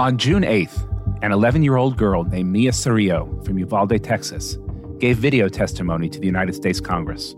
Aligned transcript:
On 0.00 0.16
June 0.16 0.44
8th, 0.44 0.88
an 1.22 1.30
11 1.30 1.62
year 1.62 1.76
old 1.76 1.98
girl 1.98 2.24
named 2.24 2.50
Mia 2.50 2.70
Cerrillo 2.70 3.44
from 3.44 3.58
Uvalde, 3.58 4.02
Texas, 4.02 4.56
gave 4.98 5.18
video 5.18 5.46
testimony 5.46 6.08
to 6.08 6.18
the 6.18 6.24
United 6.24 6.54
States 6.54 6.80
Congress. 6.80 7.34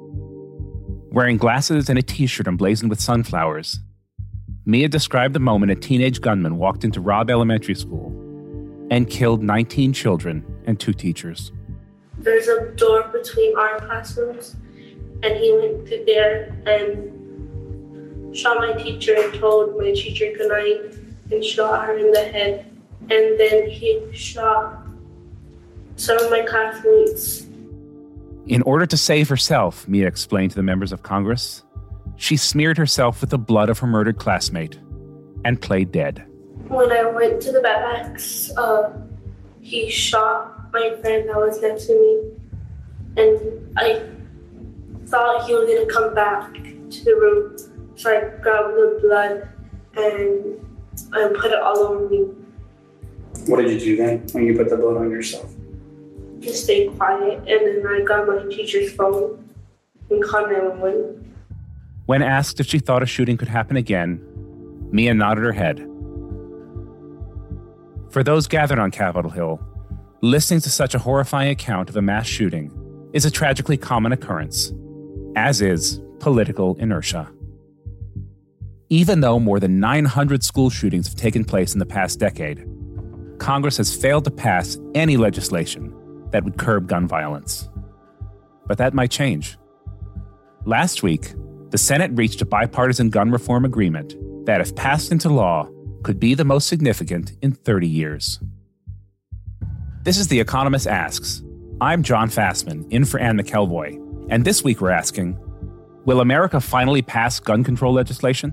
Wearing 1.10 1.38
glasses 1.38 1.88
and 1.88 1.98
a 1.98 2.02
t 2.02 2.24
shirt 2.28 2.46
emblazoned 2.46 2.88
with 2.88 3.00
sunflowers, 3.00 3.80
Mia 4.64 4.86
described 4.86 5.34
the 5.34 5.40
moment 5.40 5.72
a 5.72 5.74
teenage 5.74 6.20
gunman 6.20 6.56
walked 6.56 6.84
into 6.84 7.00
Robb 7.00 7.30
Elementary 7.30 7.74
School 7.74 8.12
and 8.92 9.10
killed 9.10 9.42
19 9.42 9.92
children 9.92 10.44
and 10.64 10.78
two 10.78 10.92
teachers. 10.92 11.50
There's 12.18 12.46
a 12.46 12.70
door 12.76 13.08
between 13.08 13.58
our 13.58 13.80
classrooms, 13.80 14.54
and 15.24 15.36
he 15.36 15.52
went 15.52 15.88
through 15.88 16.04
there 16.06 16.56
and 16.64 18.36
shot 18.36 18.58
my 18.58 18.72
teacher 18.74 19.16
and 19.18 19.34
told 19.34 19.76
my 19.76 19.92
teacher 19.94 20.26
goodnight 20.38 21.01
and 21.32 21.44
shot 21.44 21.86
her 21.86 21.96
in 21.96 22.12
the 22.12 22.24
head. 22.24 22.66
And 23.10 23.38
then 23.38 23.68
he 23.68 24.00
shot 24.12 24.82
some 25.96 26.18
of 26.18 26.30
my 26.30 26.42
classmates. 26.42 27.46
In 28.46 28.62
order 28.62 28.86
to 28.86 28.96
save 28.96 29.28
herself, 29.28 29.86
Mia 29.86 30.06
explained 30.06 30.50
to 30.50 30.56
the 30.56 30.62
members 30.62 30.92
of 30.92 31.02
Congress, 31.02 31.62
she 32.16 32.36
smeared 32.36 32.76
herself 32.78 33.20
with 33.20 33.30
the 33.30 33.38
blood 33.38 33.68
of 33.68 33.78
her 33.78 33.86
murdered 33.86 34.18
classmate 34.18 34.78
and 35.44 35.60
played 35.60 35.92
dead. 35.92 36.24
When 36.68 36.90
I 36.90 37.04
went 37.06 37.40
to 37.42 37.52
the 37.52 37.60
barracks, 37.60 38.50
uh, 38.56 38.92
he 39.60 39.90
shot 39.90 40.72
my 40.72 40.96
friend 41.00 41.28
that 41.28 41.36
was 41.36 41.60
next 41.60 41.86
to 41.86 41.94
me, 41.94 43.22
and 43.22 43.72
I 43.76 44.02
thought 45.06 45.46
he 45.46 45.54
was 45.54 45.68
gonna 45.68 45.86
come 45.86 46.14
back 46.14 46.52
to 46.54 47.04
the 47.04 47.14
room, 47.16 47.56
so 47.96 48.10
I 48.10 48.42
grabbed 48.42 48.74
the 48.74 48.98
blood 49.02 49.48
and 49.94 50.71
I 51.12 51.32
put 51.34 51.52
it 51.52 51.60
all 51.60 51.78
over 51.78 52.08
me. 52.08 52.28
What 53.46 53.62
did 53.62 53.82
you 53.82 53.96
do 53.96 53.96
then 53.96 54.26
when 54.32 54.44
you 54.44 54.56
put 54.56 54.68
the 54.68 54.76
blood 54.76 54.96
on 54.98 55.10
yourself? 55.10 55.50
Just 56.40 56.64
stay 56.64 56.88
quiet, 56.88 57.38
and 57.38 57.46
then 57.46 57.86
I 57.86 58.02
got 58.04 58.26
my 58.26 58.44
teacher's 58.50 58.92
phone 58.92 59.48
and 60.10 60.22
called 60.22 60.50
911. 60.50 61.34
When 62.06 62.22
asked 62.22 62.60
if 62.60 62.66
she 62.66 62.78
thought 62.78 63.02
a 63.02 63.06
shooting 63.06 63.36
could 63.36 63.48
happen 63.48 63.76
again, 63.76 64.20
Mia 64.90 65.14
nodded 65.14 65.44
her 65.44 65.52
head. 65.52 65.78
For 68.10 68.22
those 68.22 68.46
gathered 68.46 68.78
on 68.78 68.90
Capitol 68.90 69.30
Hill, 69.30 69.60
listening 70.20 70.60
to 70.60 70.70
such 70.70 70.94
a 70.94 70.98
horrifying 70.98 71.50
account 71.50 71.88
of 71.88 71.96
a 71.96 72.02
mass 72.02 72.26
shooting 72.26 72.70
is 73.12 73.24
a 73.24 73.30
tragically 73.30 73.76
common 73.76 74.12
occurrence, 74.12 74.72
as 75.36 75.60
is 75.62 76.00
political 76.18 76.76
inertia. 76.76 77.30
Even 78.92 79.20
though 79.20 79.40
more 79.40 79.58
than 79.58 79.80
900 79.80 80.44
school 80.44 80.68
shootings 80.68 81.08
have 81.08 81.16
taken 81.16 81.46
place 81.46 81.72
in 81.72 81.78
the 81.78 81.86
past 81.86 82.20
decade, 82.20 82.62
Congress 83.38 83.78
has 83.78 83.96
failed 83.96 84.22
to 84.24 84.30
pass 84.30 84.76
any 84.94 85.16
legislation 85.16 85.94
that 86.30 86.44
would 86.44 86.58
curb 86.58 86.88
gun 86.88 87.08
violence. 87.08 87.70
But 88.66 88.76
that 88.76 88.92
might 88.92 89.10
change. 89.10 89.56
Last 90.66 91.02
week, 91.02 91.32
the 91.70 91.78
Senate 91.78 92.10
reached 92.12 92.42
a 92.42 92.44
bipartisan 92.44 93.08
gun 93.08 93.30
reform 93.30 93.64
agreement 93.64 94.14
that, 94.44 94.60
if 94.60 94.76
passed 94.76 95.10
into 95.10 95.30
law, 95.30 95.70
could 96.02 96.20
be 96.20 96.34
the 96.34 96.44
most 96.44 96.68
significant 96.68 97.32
in 97.40 97.52
30 97.52 97.88
years. 97.88 98.40
This 100.02 100.18
is 100.18 100.28
The 100.28 100.40
Economist 100.40 100.86
Asks. 100.86 101.42
I'm 101.80 102.02
Jon 102.02 102.28
Fasman, 102.28 102.92
in 102.92 103.06
for 103.06 103.18
Anne 103.18 103.38
McElvoy, 103.38 104.26
and 104.28 104.44
this 104.44 104.62
week 104.62 104.82
we're 104.82 104.90
asking 104.90 105.38
Will 106.04 106.20
America 106.20 106.60
finally 106.60 107.00
pass 107.00 107.40
gun 107.40 107.64
control 107.64 107.94
legislation? 107.94 108.52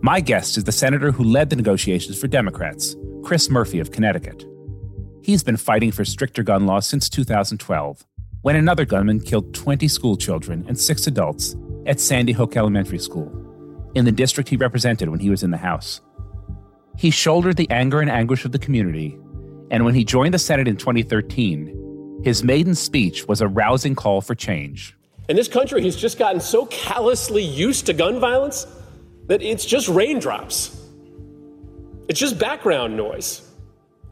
My 0.00 0.20
guest 0.20 0.56
is 0.56 0.62
the 0.62 0.70
senator 0.70 1.10
who 1.10 1.24
led 1.24 1.50
the 1.50 1.56
negotiations 1.56 2.20
for 2.20 2.28
Democrats, 2.28 2.94
Chris 3.24 3.50
Murphy 3.50 3.80
of 3.80 3.90
Connecticut. 3.90 4.46
He's 5.22 5.42
been 5.42 5.56
fighting 5.56 5.90
for 5.90 6.04
stricter 6.04 6.44
gun 6.44 6.66
laws 6.66 6.86
since 6.86 7.08
2012, 7.08 8.06
when 8.42 8.54
another 8.54 8.84
gunman 8.84 9.18
killed 9.18 9.52
20 9.54 9.88
school 9.88 10.16
children 10.16 10.64
and 10.68 10.78
six 10.78 11.08
adults 11.08 11.56
at 11.86 11.98
Sandy 11.98 12.30
Hook 12.30 12.56
Elementary 12.56 13.00
School, 13.00 13.90
in 13.96 14.04
the 14.04 14.12
district 14.12 14.48
he 14.48 14.56
represented 14.56 15.08
when 15.08 15.18
he 15.18 15.30
was 15.30 15.42
in 15.42 15.50
the 15.50 15.56
House. 15.56 16.00
He 16.96 17.10
shouldered 17.10 17.56
the 17.56 17.68
anger 17.68 18.00
and 18.00 18.08
anguish 18.08 18.44
of 18.44 18.52
the 18.52 18.58
community, 18.60 19.18
and 19.72 19.84
when 19.84 19.96
he 19.96 20.04
joined 20.04 20.32
the 20.32 20.38
Senate 20.38 20.68
in 20.68 20.76
2013, 20.76 22.20
his 22.22 22.44
maiden 22.44 22.76
speech 22.76 23.26
was 23.26 23.40
a 23.40 23.48
rousing 23.48 23.96
call 23.96 24.20
for 24.20 24.36
change. 24.36 24.96
In 25.28 25.34
this 25.34 25.48
country 25.48 25.82
he's 25.82 25.96
just 25.96 26.20
gotten 26.20 26.40
so 26.40 26.66
callously 26.66 27.42
used 27.42 27.84
to 27.86 27.92
gun 27.92 28.20
violence 28.20 28.68
that 29.28 29.42
it's 29.42 29.64
just 29.64 29.88
raindrops. 29.88 30.74
It's 32.08 32.18
just 32.18 32.38
background 32.38 32.96
noise. 32.96 33.42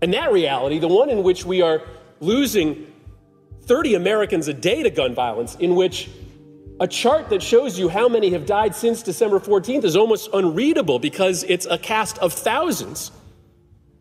And 0.03 0.13
that 0.15 0.31
reality, 0.31 0.79
the 0.79 0.89
one 0.89 1.11
in 1.11 1.23
which 1.23 1.45
we 1.45 1.63
are 1.63 1.83
losing 2.21 2.87
30 3.63 3.95
Americans 3.95 4.47
a 4.49 4.55
day 4.55 4.83
to 4.83 4.91
gun 4.91 5.15
violence, 5.15 5.57
in 5.57 5.75
which 5.75 6.09
a 6.79 6.87
chart 6.87 7.31
that 7.31 7.43
shows 7.43 7.79
you 7.79 7.89
how 7.89 8.09
many 8.09 8.31
have 8.31 8.45
died 8.45 8.75
since 8.75 9.03
December 9.03 9.41
14th 9.41 9.85
is 9.85 9.97
almost 9.97 10.29
unreadable 10.33 10.99
because 10.99 11.43
it's 11.45 11.67
a 11.67 11.79
cast 11.79 12.19
of 12.19 12.33
thousands. 12.33 13.11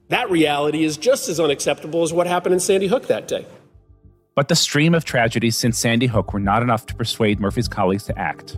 That 0.09 0.29
reality 0.29 0.83
is 0.83 0.97
just 0.97 1.29
as 1.29 1.39
unacceptable 1.39 2.03
as 2.03 2.11
what 2.11 2.27
happened 2.27 2.53
in 2.53 2.59
Sandy 2.59 2.87
Hook 2.87 3.07
that 3.07 3.27
day. 3.27 3.47
But 4.35 4.49
the 4.49 4.55
stream 4.55 4.93
of 4.93 5.05
tragedies 5.05 5.55
since 5.55 5.79
Sandy 5.79 6.07
Hook 6.07 6.33
were 6.33 6.41
not 6.41 6.61
enough 6.61 6.85
to 6.87 6.95
persuade 6.95 7.39
Murphy's 7.39 7.69
colleagues 7.69 8.03
to 8.03 8.19
act. 8.19 8.57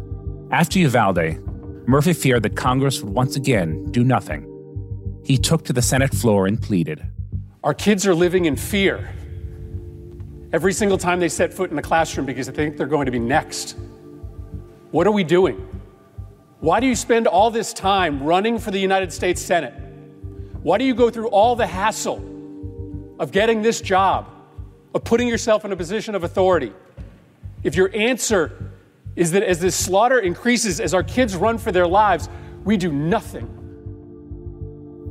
After 0.50 0.80
Uvalde, 0.80 1.38
Murphy 1.88 2.12
feared 2.12 2.44
that 2.44 2.58
Congress 2.58 3.02
would 3.02 3.14
once 3.14 3.38
again 3.38 3.90
do 3.92 4.04
nothing. 4.04 4.44
He 5.24 5.38
took 5.38 5.64
to 5.66 5.74
the 5.74 5.82
Senate 5.82 6.14
floor 6.14 6.46
and 6.46 6.62
pleaded. 6.62 7.02
Our 7.64 7.74
kids 7.74 8.06
are 8.06 8.14
living 8.14 8.44
in 8.44 8.58
fear 8.58 9.10
every 10.52 10.74
single 10.74 10.98
time 10.98 11.22
they 11.22 11.30
set 11.30 11.54
foot 11.54 11.70
in 11.70 11.78
the 11.78 11.82
classroom 11.82 12.26
because 12.26 12.48
they 12.48 12.54
think 12.54 12.76
they're 12.76 12.88
going 12.88 13.06
to 13.06 13.12
be 13.12 13.20
next. 13.20 13.78
What 14.92 15.08
are 15.08 15.12
we 15.12 15.24
doing? 15.24 15.66
Why 16.60 16.82
do 16.82 16.88
you 16.88 16.96
spend 16.96 17.26
all 17.26 17.52
this 17.52 17.72
time 17.72 18.22
running 18.22 18.60
for 18.60 18.72
the 18.72 18.80
United 18.80 19.14
States 19.14 19.42
Senate? 19.42 19.74
Why 20.64 20.78
do 20.78 20.84
you 20.84 20.94
go 20.94 21.10
through 21.10 21.30
all 21.30 21.56
the 21.56 21.68
hassle 21.68 22.18
of 23.18 23.32
getting 23.32 23.62
this 23.62 23.80
job, 23.80 24.28
of 24.94 25.06
putting 25.06 25.30
yourself 25.30 25.64
in 25.64 25.72
a 25.72 25.76
position 25.78 26.16
of 26.16 26.26
authority? 26.26 26.74
If 27.64 27.76
your 27.76 27.96
answer 27.96 28.67
is 29.18 29.32
that 29.32 29.44
as 29.44 29.60
this 29.60 29.76
slaughter 29.76 30.20
increases, 30.20 30.80
as 30.80 30.94
our 30.94 31.04
kids 31.04 31.36
run 31.36 31.58
for 31.58 31.72
their 31.72 31.88
lives, 31.88 32.30
we 32.64 32.78
do 32.78 32.92
nothing. 32.92 33.50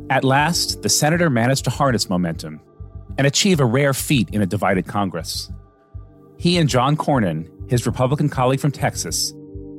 At 0.08 0.22
last, 0.22 0.82
the 0.82 0.88
senator 0.88 1.28
managed 1.28 1.64
to 1.64 1.70
harness 1.70 2.08
momentum 2.08 2.60
and 3.18 3.26
achieve 3.26 3.58
a 3.58 3.64
rare 3.64 3.92
feat 3.92 4.30
in 4.30 4.40
a 4.40 4.46
divided 4.46 4.86
Congress. 4.86 5.50
He 6.38 6.56
and 6.56 6.68
John 6.68 6.96
Cornyn, 6.96 7.50
his 7.68 7.84
Republican 7.84 8.28
colleague 8.28 8.60
from 8.60 8.70
Texas, 8.70 9.34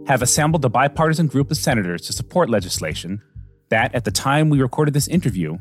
have 0.08 0.22
assembled 0.22 0.66
a 0.66 0.70
bipartisan 0.70 1.28
group 1.28 1.50
of 1.50 1.58
senators 1.58 2.02
to 2.08 2.14
support 2.14 2.50
legislation 2.50 3.22
that, 3.70 3.96
at 3.96 4.04
the 4.04 4.12
time 4.12 4.50
we 4.50 4.62
recorded 4.62 4.94
this 4.94 5.08
interview, 5.08 5.58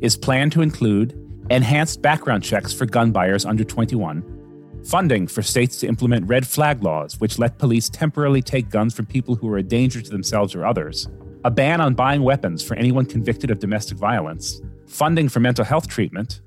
is 0.00 0.16
planned 0.16 0.52
to 0.52 0.62
include 0.62 1.12
enhanced 1.50 2.00
background 2.00 2.42
checks 2.42 2.72
for 2.72 2.86
gun 2.86 3.12
buyers 3.12 3.44
under 3.44 3.64
21, 3.64 4.39
funding 4.84 5.26
for 5.26 5.42
states 5.42 5.78
to 5.80 5.86
implement 5.86 6.28
red 6.28 6.46
flag 6.46 6.82
laws, 6.82 7.20
which 7.20 7.38
let 7.38 7.58
police 7.58 7.88
temporarily 7.88 8.42
take 8.42 8.70
guns 8.70 8.94
from 8.94 9.06
people 9.06 9.34
who 9.34 9.52
are 9.52 9.58
a 9.58 9.62
danger 9.62 10.00
to 10.00 10.10
themselves 10.10 10.54
or 10.54 10.64
others, 10.64 11.08
a 11.44 11.50
ban 11.50 11.80
on 11.80 11.94
buying 11.94 12.22
weapons 12.22 12.62
for 12.62 12.74
anyone 12.76 13.06
convicted 13.06 13.50
of 13.50 13.58
domestic 13.58 13.98
violence, 13.98 14.60
funding 14.86 15.28
for 15.28 15.40
mental 15.40 15.64
health 15.64 15.88
treatment, 15.88 16.40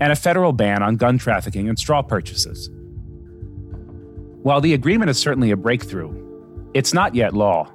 and 0.00 0.12
a 0.12 0.16
federal 0.16 0.52
ban 0.52 0.82
on 0.82 0.96
gun 0.96 1.18
trafficking 1.18 1.68
and 1.68 1.78
straw 1.78 2.02
purchases. 2.02 2.70
While 4.42 4.60
the 4.60 4.74
agreement 4.74 5.10
is 5.10 5.18
certainly 5.18 5.50
a 5.50 5.56
breakthrough, 5.56 6.14
it's 6.74 6.94
not 6.94 7.14
yet 7.14 7.34
law. 7.34 7.70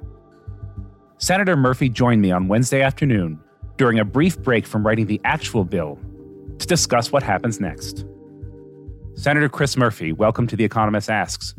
Senator 1.18 1.56
Murphy 1.56 1.88
joined 1.88 2.22
me 2.22 2.30
on 2.30 2.48
Wednesday 2.48 2.82
afternoon 2.82 3.38
during 3.76 3.98
a 3.98 4.04
brief 4.04 4.38
break 4.42 4.66
from 4.66 4.86
writing 4.86 5.06
the 5.06 5.20
actual 5.24 5.64
bill 5.64 5.98
to 6.58 6.66
discuss 6.66 7.12
what 7.12 7.22
happens 7.22 7.60
next. 7.60 8.04
Senator 9.16 9.48
Chris 9.48 9.76
Murphy, 9.76 10.12
welcome 10.12 10.46
to 10.48 10.56
The 10.56 10.64
Economist 10.64 11.08
Asks. 11.08 11.54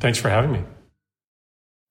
Thanks 0.00 0.18
for 0.18 0.28
having 0.28 0.52
me. 0.52 0.62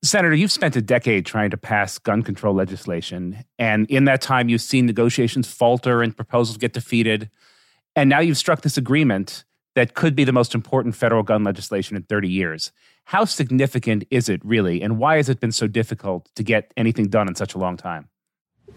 Senator, 0.04 0.36
you've 0.36 0.52
spent 0.52 0.76
a 0.76 0.82
decade 0.82 1.26
trying 1.26 1.50
to 1.50 1.58
pass 1.58 1.98
gun 1.98 2.22
control 2.22 2.54
legislation. 2.54 3.44
And 3.58 3.90
in 3.90 4.06
that 4.06 4.22
time, 4.22 4.50
you've 4.50 4.62
seen 4.62 4.86
negotiations 4.86 5.52
falter 5.52 6.04
and 6.04 6.16
proposals 6.16 6.58
get 6.58 6.74
defeated. 6.74 7.32
And 7.96 8.10
now 8.10 8.20
you've 8.20 8.38
struck 8.38 8.62
this 8.62 8.78
agreement 8.78 9.46
that 9.74 9.94
could 9.94 10.16
be 10.16 10.26
the 10.26 10.34
most 10.34 10.54
important 10.54 10.96
federal 10.96 11.24
gun 11.24 11.44
legislation 11.44 11.96
in 11.96 12.04
30 12.04 12.30
years. 12.30 12.72
How 13.06 13.26
significant 13.26 14.04
is 14.12 14.30
it 14.30 14.44
really? 14.44 14.82
And 14.82 15.00
why 15.00 15.16
has 15.16 15.30
it 15.30 15.40
been 15.40 15.52
so 15.52 15.66
difficult 15.66 16.30
to 16.36 16.44
get 16.44 16.74
anything 16.78 17.08
done 17.08 17.28
in 17.28 17.36
such 17.36 17.56
a 17.56 17.58
long 17.58 17.78
time? 17.78 18.10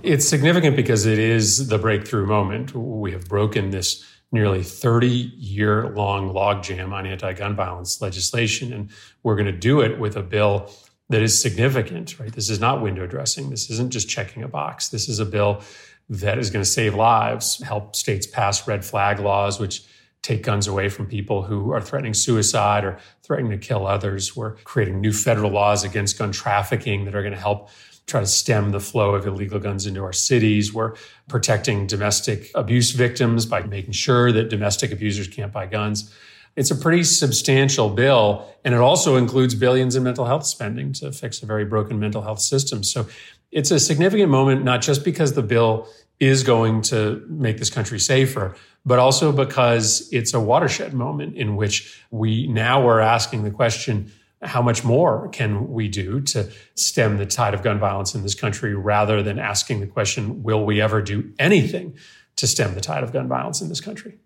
It's 0.03 0.27
significant 0.27 0.77
because 0.77 1.05
it 1.05 1.19
is 1.19 1.69
the 1.69 1.79
breakthrough 1.79 2.27
moment. 2.27 2.75
We 2.75 3.13
have 3.13 3.29
broken 3.29 3.71
this 3.71 4.05
nearly 4.31 4.63
30 4.63 5.09
year 5.09 5.89
long 5.91 6.31
logjam 6.31 6.93
on 6.93 7.07
anti 7.07 7.33
gun 7.33 7.57
violence 7.57 8.01
legislation. 8.01 8.73
And 8.73 8.91
we're 9.23 9.37
going 9.37 9.47
to 9.47 9.53
do 9.53 9.81
it 9.81 9.99
with 9.99 10.17
a 10.17 10.23
bill 10.23 10.71
that 11.09 11.23
is 11.23 11.41
significant, 11.41 12.19
right? 12.19 12.33
This 12.33 12.51
is 12.51 12.61
not 12.61 12.83
window 12.83 13.07
dressing. 13.07 13.51
This 13.51 13.71
isn't 13.71 13.91
just 13.91 14.09
checking 14.09 14.43
a 14.43 14.49
box. 14.49 14.91
This 14.91 15.09
is 15.09 15.19
a 15.19 15.25
bill 15.25 15.63
that 16.11 16.39
is 16.39 16.51
going 16.51 16.63
to 16.63 16.71
save 16.71 16.95
lives, 16.95 17.63
help 17.63 17.95
states 17.95 18.27
pass 18.27 18.67
red 18.67 18.85
flag 18.85 19.19
laws, 19.19 19.59
which 19.59 19.85
take 20.23 20.43
guns 20.43 20.67
away 20.67 20.89
from 20.89 21.07
people 21.07 21.43
who 21.43 21.71
are 21.71 21.81
threatening 21.81 22.15
suicide 22.15 22.85
or 22.85 22.99
threatening 23.23 23.51
to 23.51 23.59
kill 23.59 23.87
others. 23.87 24.35
We're 24.35 24.57
creating 24.57 25.01
new 25.01 25.13
federal 25.13 25.51
laws 25.51 25.85
against 25.85 26.19
gun 26.19 26.33
trafficking 26.33 27.05
that 27.05 27.15
are 27.15 27.23
going 27.23 27.35
to 27.35 27.41
help 27.41 27.71
try 28.09 28.21
to 28.21 28.27
stem 28.27 28.71
the 28.71 28.81
flow 28.81 29.15
of 29.15 29.27
illegal 29.27 29.61
guns 29.61 29.87
into 29.87 30.03
our 30.03 30.15
cities. 30.15 30.73
We're 30.73 30.95
protecting 31.29 31.87
domestic 31.87 32.51
abuse 32.55 32.91
victims 32.91 33.47
by 33.47 33.63
making 33.63 33.93
sure 33.93 34.33
that 34.33 34.49
domestic 34.49 34.91
abusers 34.91 35.29
can't 35.29 35.53
buy 35.53 35.67
guns. 35.67 36.13
It's 36.57 36.73
a 36.73 36.75
pretty 36.75 37.05
substantial 37.05 37.91
bill, 37.91 38.53
and 38.65 38.75
it 38.75 38.81
also 38.81 39.17
includes 39.17 39.55
billions 39.55 39.95
in 39.95 40.03
mental 40.03 40.25
health 40.25 40.45
spending 40.45 40.93
to 40.95 41.13
fix 41.13 41.43
a 41.43 41.47
very 41.47 41.65
broken 41.65 42.01
mental 42.01 42.23
health 42.23 42.41
system. 42.41 42.83
So 42.83 43.07
it's 43.53 43.71
a 43.71 43.79
significant 43.79 44.31
moment, 44.31 44.65
not 44.65 44.83
just 44.83 45.05
because 45.05 45.35
the 45.35 45.43
bill 45.43 45.87
is 46.19 46.43
going 46.43 46.83
to 46.83 47.25
make 47.29 47.59
this 47.59 47.71
country 47.71 48.01
safer, 48.01 48.57
but 48.85 48.99
also 48.99 49.31
because 49.31 50.09
it's 50.11 50.35
a 50.35 50.41
watershed 50.41 50.95
moment 50.95 51.37
in 51.37 51.55
which 51.55 52.03
we 52.11 52.49
now 52.49 52.89
are 52.89 53.01
asking 53.01 53.45
the 53.45 53.51
question 53.51 54.11
how 54.43 54.63
much 54.63 54.85
more 54.85 55.29
can 55.31 55.69
we 55.73 55.89
do 55.89 56.21
to 56.21 56.51
stem 56.75 57.19
the 57.19 57.27
tide 57.27 57.55
of 57.55 57.63
gun 57.63 57.79
violence 57.79 58.15
in 58.15 58.23
this 58.23 58.35
country 58.35 58.75
rather 58.75 59.23
than 59.23 59.39
asking 59.39 59.81
the 59.81 59.87
question, 59.87 60.43
will 60.43 60.65
we 60.65 60.81
ever 60.81 61.03
do 61.03 61.33
anything 61.39 61.97
to 62.37 62.47
stem 62.47 62.75
the 62.75 62.81
tide 62.81 63.03
of 63.03 63.13
gun 63.13 63.27
violence 63.29 63.61
in 63.61 63.69
this 63.69 63.81
country? 63.81 64.19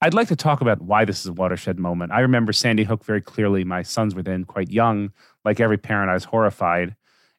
I'd 0.00 0.14
like 0.14 0.28
to 0.28 0.36
talk 0.36 0.60
about 0.60 0.82
why 0.82 1.04
this 1.04 1.20
is 1.20 1.26
a 1.26 1.32
watershed 1.32 1.78
moment. 1.78 2.12
I 2.12 2.20
remember 2.20 2.52
Sandy 2.52 2.84
Hook 2.84 3.04
very 3.04 3.22
clearly. 3.22 3.64
My 3.64 3.82
sons 3.82 4.14
were 4.14 4.22
then 4.22 4.44
quite 4.44 4.70
young. 4.70 5.10
Like 5.44 5.58
every 5.58 5.78
parent, 5.78 6.10
I 6.10 6.14
was 6.14 6.24
horrified. 6.24 6.94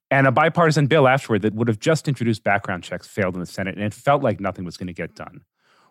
And 0.09 0.25
a 0.25 0.31
bipartisan 0.31 0.87
bill 0.87 1.07
afterward 1.07 1.43
that 1.43 1.53
would 1.53 1.67
have 1.67 1.79
just 1.79 2.07
introduced 2.07 2.43
background 2.43 2.83
checks 2.83 3.07
failed 3.07 3.35
in 3.35 3.41
the 3.41 3.45
Senate, 3.45 3.75
and 3.75 3.83
it 3.83 3.93
felt 3.93 4.23
like 4.23 4.39
nothing 4.39 4.65
was 4.65 4.77
going 4.77 4.87
to 4.87 4.93
get 4.93 5.15
done. 5.15 5.41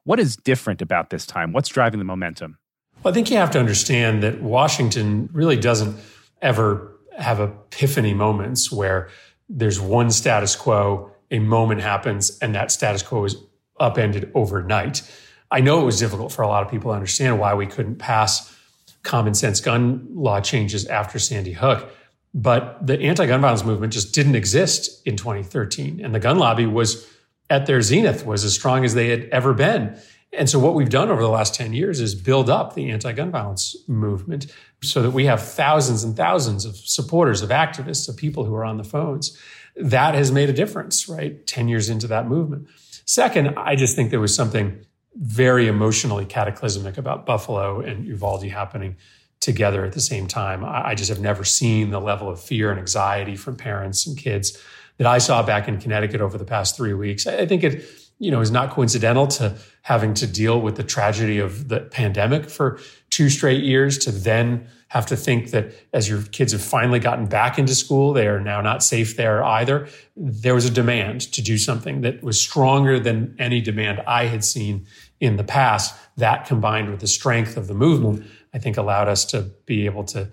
What 0.05 0.19
is 0.19 0.37
different 0.37 0.83
about 0.83 1.11
this 1.11 1.27
time? 1.27 1.53
What's 1.53 1.69
driving 1.69 1.99
the 1.99 2.05
momentum? 2.05 2.59
Well, 3.03 3.13
I 3.13 3.15
think 3.15 3.31
you 3.31 3.37
have 3.37 3.51
to 3.53 3.59
understand 3.59 4.23
that 4.23 4.41
Washington 4.41 5.29
really 5.33 5.57
doesn't 5.57 5.97
ever 6.43 6.99
have 7.19 7.41
epiphany 7.41 8.15
moments 8.15 8.71
where 8.71 9.09
there's 9.49 9.81
one 9.81 10.11
status 10.11 10.57
quo, 10.57 11.11
a 11.31 11.39
moment 11.39 11.81
happens, 11.81 12.39
and 12.39 12.55
that 12.55 12.71
status 12.71 13.03
quo 13.03 13.25
is 13.25 13.37
upended 13.79 14.31
overnight. 14.35 15.03
I 15.51 15.61
know 15.61 15.81
it 15.81 15.85
was 15.85 15.99
difficult 15.99 16.33
for 16.33 16.43
a 16.43 16.49
lot 16.49 16.65
of 16.65 16.71
people 16.71 16.91
to 16.91 16.95
understand 16.95 17.39
why 17.39 17.55
we 17.55 17.67
couldn't 17.67 17.97
pass 17.97 18.55
common 19.03 19.35
sense 19.35 19.61
gun 19.61 20.07
law 20.11 20.41
changes 20.41 20.87
after 20.87 21.19
Sandy 21.19 21.53
Hook. 21.53 21.89
But 22.35 22.87
the 22.87 23.01
anti 23.01 23.27
gun 23.27 23.41
violence 23.41 23.65
movement 23.65 23.93
just 23.93 24.15
didn't 24.15 24.35
exist 24.35 25.01
in 25.07 25.17
2013. 25.17 26.05
And 26.05 26.15
the 26.15 26.21
gun 26.21 26.39
lobby 26.39 26.67
was 26.67 27.09
at 27.49 27.67
their 27.67 27.81
zenith, 27.81 28.27
was 28.27 28.45
as 28.45 28.53
strong 28.53 28.85
as 28.85 28.95
they 28.95 29.09
had 29.09 29.29
ever 29.33 29.55
been. 29.55 29.99
And 30.33 30.51
so, 30.51 30.59
what 30.59 30.75
we've 30.75 30.91
done 30.91 31.09
over 31.09 31.23
the 31.23 31.31
last 31.31 31.55
10 31.55 31.73
years 31.73 32.01
is 32.01 32.15
build 32.15 32.51
up 32.51 32.75
the 32.75 32.91
anti 32.91 33.13
gun 33.13 33.31
violence 33.31 33.77
movement 33.89 34.53
so 34.83 35.03
that 35.03 35.11
we 35.11 35.27
have 35.27 35.43
thousands 35.43 36.05
and 36.05 36.17
thousands 36.17 36.65
of 36.65 36.77
supporters, 36.77 37.43
of 37.43 37.51
activists, 37.51 38.09
of 38.09 38.17
people 38.17 38.45
who 38.45 38.55
are 38.55 38.65
on 38.65 38.77
the 38.77 38.85
phones. 38.85 39.39
That 39.77 40.15
has 40.15 40.33
made 40.33 40.49
a 40.49 40.53
difference, 40.53 41.09
right? 41.09 41.47
10 41.47 41.69
years 41.69 41.89
into 41.89 42.07
that 42.09 42.29
movement. 42.29 42.69
Second, 43.05 43.55
I 43.57 43.77
just 43.77 43.95
think 43.95 44.11
there 44.11 44.21
was 44.21 44.35
something 44.35 44.85
very 45.15 45.67
emotionally 45.67 46.25
cataclysmic 46.25 46.99
about 46.99 47.25
Buffalo 47.25 47.81
and 47.81 48.07
Uvalde 48.07 48.45
happening 48.45 48.97
together 49.41 49.85
at 49.85 49.93
the 49.93 50.01
same 50.01 50.27
time. 50.27 50.65
I 50.65 50.95
just 50.95 51.09
have 51.09 51.21
never 51.21 51.45
seen 51.45 51.91
the 51.91 52.01
level 52.01 52.29
of 52.29 52.41
fear 52.41 52.71
and 52.71 52.79
anxiety 52.79 53.37
from 53.37 53.57
parents 53.57 54.07
and 54.07 54.17
kids 54.17 54.61
that 54.99 55.07
I 55.07 55.19
saw 55.19 55.43
back 55.43 55.69
in 55.69 55.79
Connecticut 55.79 56.21
over 56.21 56.39
the 56.39 56.45
past 56.45 56.77
three 56.77 56.95
weeks. 56.95 57.27
I 57.27 57.47
think 57.47 57.63
it, 57.65 57.85
you 58.19 58.31
know, 58.31 58.41
is 58.41 58.51
not 58.51 58.71
coincidental 58.71 59.27
to 59.27 59.57
having 59.83 60.15
to 60.15 60.27
deal 60.27 60.61
with 60.61 60.77
the 60.77 60.83
tragedy 60.83 61.39
of 61.39 61.69
the 61.69 61.81
pandemic 61.81 62.49
for 62.49 62.79
two 63.11 63.29
straight 63.29 63.63
years 63.63 63.99
to 63.99 64.11
then 64.11 64.67
have 64.89 65.07
to 65.07 65.17
think 65.17 65.51
that 65.51 65.73
as 65.93 66.09
your 66.09 66.23
kids 66.23 66.53
have 66.53 66.63
finally 66.63 66.99
gotten 66.99 67.27
back 67.27 67.59
into 67.59 67.75
school, 67.75 68.13
they 68.13 68.27
are 68.27 68.41
now 68.41 68.61
not 68.61 68.83
safe 68.83 69.17
there 69.17 69.45
either. 69.45 69.89
There 70.17 70.55
was 70.55 70.65
a 70.65 70.71
demand 70.71 71.33
to 71.33 71.43
do 71.43 71.59
something 71.59 72.01
that 72.03 72.23
was 72.23 72.41
stronger 72.41 72.99
than 72.99 73.35
any 73.39 73.61
demand 73.61 74.01
I 74.07 74.27
had 74.27 74.45
seen 74.45 74.87
in 75.21 75.37
the 75.37 75.45
past. 75.45 75.95
That 76.17 76.47
combined 76.47 76.91
with 76.91 77.01
the 77.01 77.07
strength 77.07 77.57
of 77.57 77.67
the 77.67 77.75
movement, 77.75 78.27
I 78.55 78.59
think 78.59 78.77
allowed 78.77 79.09
us 79.09 79.25
to 79.27 79.51
be 79.67 79.87
able 79.87 80.05
to 80.05 80.31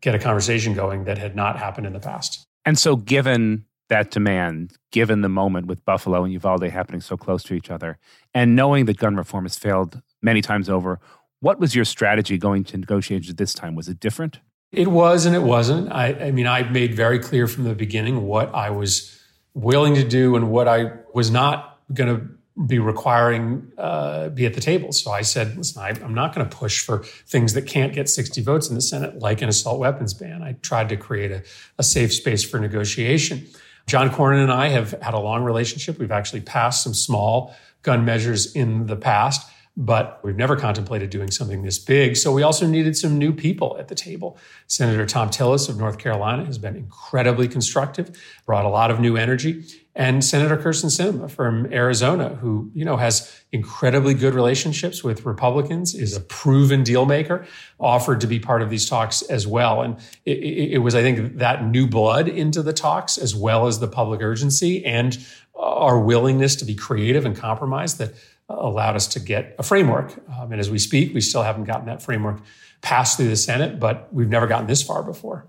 get 0.00 0.14
a 0.14 0.18
conversation 0.18 0.74
going 0.74 1.04
that 1.04 1.16
had 1.16 1.34
not 1.34 1.58
happened 1.58 1.86
in 1.86 1.92
the 1.92 2.00
past. 2.00 2.44
And 2.64 2.78
so, 2.78 2.96
given 2.96 3.64
that 3.92 4.10
demand, 4.10 4.72
given 4.90 5.20
the 5.20 5.28
moment 5.28 5.66
with 5.66 5.84
Buffalo 5.84 6.24
and 6.24 6.32
Uvalde 6.32 6.62
happening 6.62 7.02
so 7.02 7.14
close 7.14 7.42
to 7.42 7.52
each 7.52 7.70
other, 7.70 7.98
and 8.32 8.56
knowing 8.56 8.86
that 8.86 8.96
gun 8.96 9.16
reform 9.16 9.44
has 9.44 9.58
failed 9.58 10.00
many 10.22 10.40
times 10.40 10.70
over, 10.70 10.98
what 11.40 11.60
was 11.60 11.74
your 11.74 11.84
strategy 11.84 12.38
going 12.38 12.64
to 12.64 12.78
negotiations 12.78 13.34
this 13.34 13.52
time? 13.52 13.74
Was 13.74 13.90
it 13.90 14.00
different? 14.00 14.40
It 14.70 14.88
was 14.88 15.26
and 15.26 15.36
it 15.36 15.42
wasn't. 15.42 15.92
I, 15.92 16.14
I 16.14 16.30
mean, 16.30 16.46
I 16.46 16.62
made 16.62 16.94
very 16.94 17.18
clear 17.18 17.46
from 17.46 17.64
the 17.64 17.74
beginning 17.74 18.22
what 18.22 18.54
I 18.54 18.70
was 18.70 19.20
willing 19.52 19.94
to 19.96 20.08
do 20.08 20.36
and 20.36 20.50
what 20.50 20.68
I 20.68 20.92
was 21.12 21.30
not 21.30 21.78
going 21.92 22.16
to 22.16 22.26
be 22.66 22.78
requiring 22.78 23.72
uh, 23.76 24.30
be 24.30 24.46
at 24.46 24.54
the 24.54 24.60
table. 24.62 24.92
So 24.92 25.10
I 25.10 25.20
said, 25.20 25.54
listen, 25.58 25.82
I, 25.82 25.90
am 26.02 26.14
not 26.14 26.34
going 26.34 26.48
to 26.48 26.56
push 26.56 26.82
for 26.82 27.02
things 27.26 27.52
that 27.52 27.66
can't 27.66 27.92
get 27.92 28.08
60 28.08 28.40
votes 28.40 28.70
in 28.70 28.74
the 28.74 28.80
Senate, 28.80 29.18
like 29.18 29.42
an 29.42 29.50
assault 29.50 29.78
weapons 29.78 30.14
ban. 30.14 30.42
I 30.42 30.52
tried 30.62 30.88
to 30.88 30.96
create 30.96 31.30
a, 31.30 31.42
a 31.78 31.82
safe 31.82 32.14
space 32.14 32.42
for 32.42 32.58
negotiation. 32.58 33.46
John 33.86 34.10
Cornyn 34.10 34.42
and 34.42 34.52
I 34.52 34.68
have 34.68 34.92
had 35.02 35.14
a 35.14 35.18
long 35.18 35.42
relationship. 35.42 35.98
We've 35.98 36.12
actually 36.12 36.40
passed 36.40 36.82
some 36.82 36.94
small 36.94 37.54
gun 37.82 38.04
measures 38.04 38.54
in 38.54 38.86
the 38.86 38.96
past 38.96 39.48
but 39.76 40.20
we've 40.22 40.36
never 40.36 40.56
contemplated 40.56 41.10
doing 41.10 41.30
something 41.30 41.62
this 41.62 41.78
big. 41.78 42.16
So 42.16 42.32
we 42.32 42.42
also 42.42 42.66
needed 42.66 42.96
some 42.96 43.16
new 43.16 43.32
people 43.32 43.76
at 43.78 43.88
the 43.88 43.94
table. 43.94 44.36
Senator 44.66 45.06
Thom 45.06 45.30
Tillis 45.30 45.68
of 45.68 45.78
North 45.78 45.98
Carolina 45.98 46.44
has 46.44 46.58
been 46.58 46.76
incredibly 46.76 47.48
constructive, 47.48 48.10
brought 48.44 48.66
a 48.66 48.68
lot 48.68 48.90
of 48.90 49.00
new 49.00 49.16
energy. 49.16 49.64
And 49.94 50.24
Senator 50.24 50.56
Kyrsten 50.56 50.86
Sinema 50.86 51.30
from 51.30 51.70
Arizona, 51.70 52.30
who, 52.36 52.70
you 52.74 52.82
know, 52.82 52.96
has 52.96 53.44
incredibly 53.52 54.14
good 54.14 54.32
relationships 54.32 55.04
with 55.04 55.26
Republicans, 55.26 55.94
is 55.94 56.16
a 56.16 56.20
proven 56.20 56.82
deal 56.82 57.04
maker, 57.04 57.46
offered 57.78 58.20
to 58.22 58.26
be 58.26 58.40
part 58.40 58.62
of 58.62 58.70
these 58.70 58.88
talks 58.88 59.20
as 59.22 59.46
well. 59.46 59.82
And 59.82 59.98
it, 60.24 60.38
it, 60.38 60.72
it 60.72 60.78
was, 60.78 60.94
I 60.94 61.02
think, 61.02 61.36
that 61.38 61.66
new 61.66 61.86
blood 61.86 62.26
into 62.26 62.62
the 62.62 62.72
talks, 62.72 63.18
as 63.18 63.36
well 63.36 63.66
as 63.66 63.80
the 63.80 63.88
public 63.88 64.22
urgency 64.22 64.82
and 64.84 65.18
our 65.54 66.00
willingness 66.00 66.56
to 66.56 66.64
be 66.64 66.74
creative 66.74 67.26
and 67.26 67.36
compromise 67.36 67.98
that 67.98 68.14
allowed 68.48 68.96
us 68.96 69.06
to 69.08 69.20
get 69.20 69.54
a 69.58 69.62
framework. 69.62 70.14
Um, 70.34 70.52
and 70.52 70.60
as 70.60 70.70
we 70.70 70.78
speak, 70.78 71.12
we 71.12 71.20
still 71.20 71.42
haven't 71.42 71.64
gotten 71.64 71.86
that 71.86 72.02
framework 72.02 72.40
passed 72.80 73.18
through 73.18 73.28
the 73.28 73.36
Senate, 73.36 73.78
but 73.78 74.12
we've 74.12 74.28
never 74.28 74.46
gotten 74.46 74.66
this 74.66 74.82
far 74.82 75.02
before. 75.02 75.46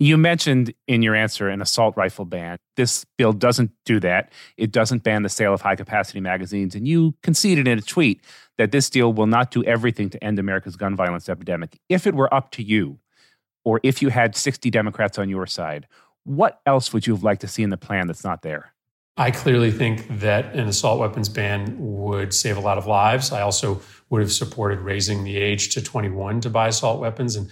You 0.00 0.18
mentioned 0.18 0.74
in 0.88 1.02
your 1.02 1.14
answer 1.14 1.48
an 1.48 1.62
assault 1.62 1.96
rifle 1.96 2.24
ban. 2.24 2.58
This 2.76 3.06
bill 3.16 3.32
doesn't 3.32 3.70
do 3.84 4.00
that. 4.00 4.32
It 4.56 4.72
doesn't 4.72 5.04
ban 5.04 5.22
the 5.22 5.28
sale 5.28 5.54
of 5.54 5.60
high 5.60 5.76
capacity 5.76 6.20
magazines. 6.20 6.74
And 6.74 6.88
you 6.88 7.14
conceded 7.22 7.68
in 7.68 7.78
a 7.78 7.82
tweet 7.82 8.20
that 8.58 8.72
this 8.72 8.90
deal 8.90 9.12
will 9.12 9.26
not 9.26 9.50
do 9.50 9.62
everything 9.64 10.10
to 10.10 10.22
end 10.22 10.38
America's 10.38 10.76
gun 10.76 10.96
violence 10.96 11.28
epidemic. 11.28 11.78
If 11.88 12.06
it 12.06 12.14
were 12.14 12.32
up 12.34 12.50
to 12.52 12.62
you, 12.62 12.98
or 13.64 13.80
if 13.82 14.02
you 14.02 14.08
had 14.08 14.36
60 14.36 14.68
Democrats 14.70 15.18
on 15.18 15.28
your 15.28 15.46
side, 15.46 15.86
what 16.24 16.60
else 16.66 16.92
would 16.92 17.06
you 17.06 17.14
have 17.14 17.22
liked 17.22 17.40
to 17.42 17.48
see 17.48 17.62
in 17.62 17.70
the 17.70 17.76
plan 17.76 18.06
that's 18.06 18.24
not 18.24 18.42
there? 18.42 18.74
I 19.16 19.30
clearly 19.30 19.70
think 19.70 20.06
that 20.18 20.54
an 20.54 20.66
assault 20.66 20.98
weapons 20.98 21.28
ban 21.28 21.76
would 21.78 22.34
save 22.34 22.56
a 22.56 22.60
lot 22.60 22.78
of 22.78 22.86
lives. 22.86 23.30
I 23.30 23.42
also 23.42 23.80
would 24.10 24.20
have 24.20 24.32
supported 24.32 24.80
raising 24.80 25.22
the 25.22 25.36
age 25.36 25.72
to 25.74 25.82
21 25.82 26.40
to 26.40 26.50
buy 26.50 26.68
assault 26.68 27.00
weapons. 27.00 27.36
And 27.36 27.48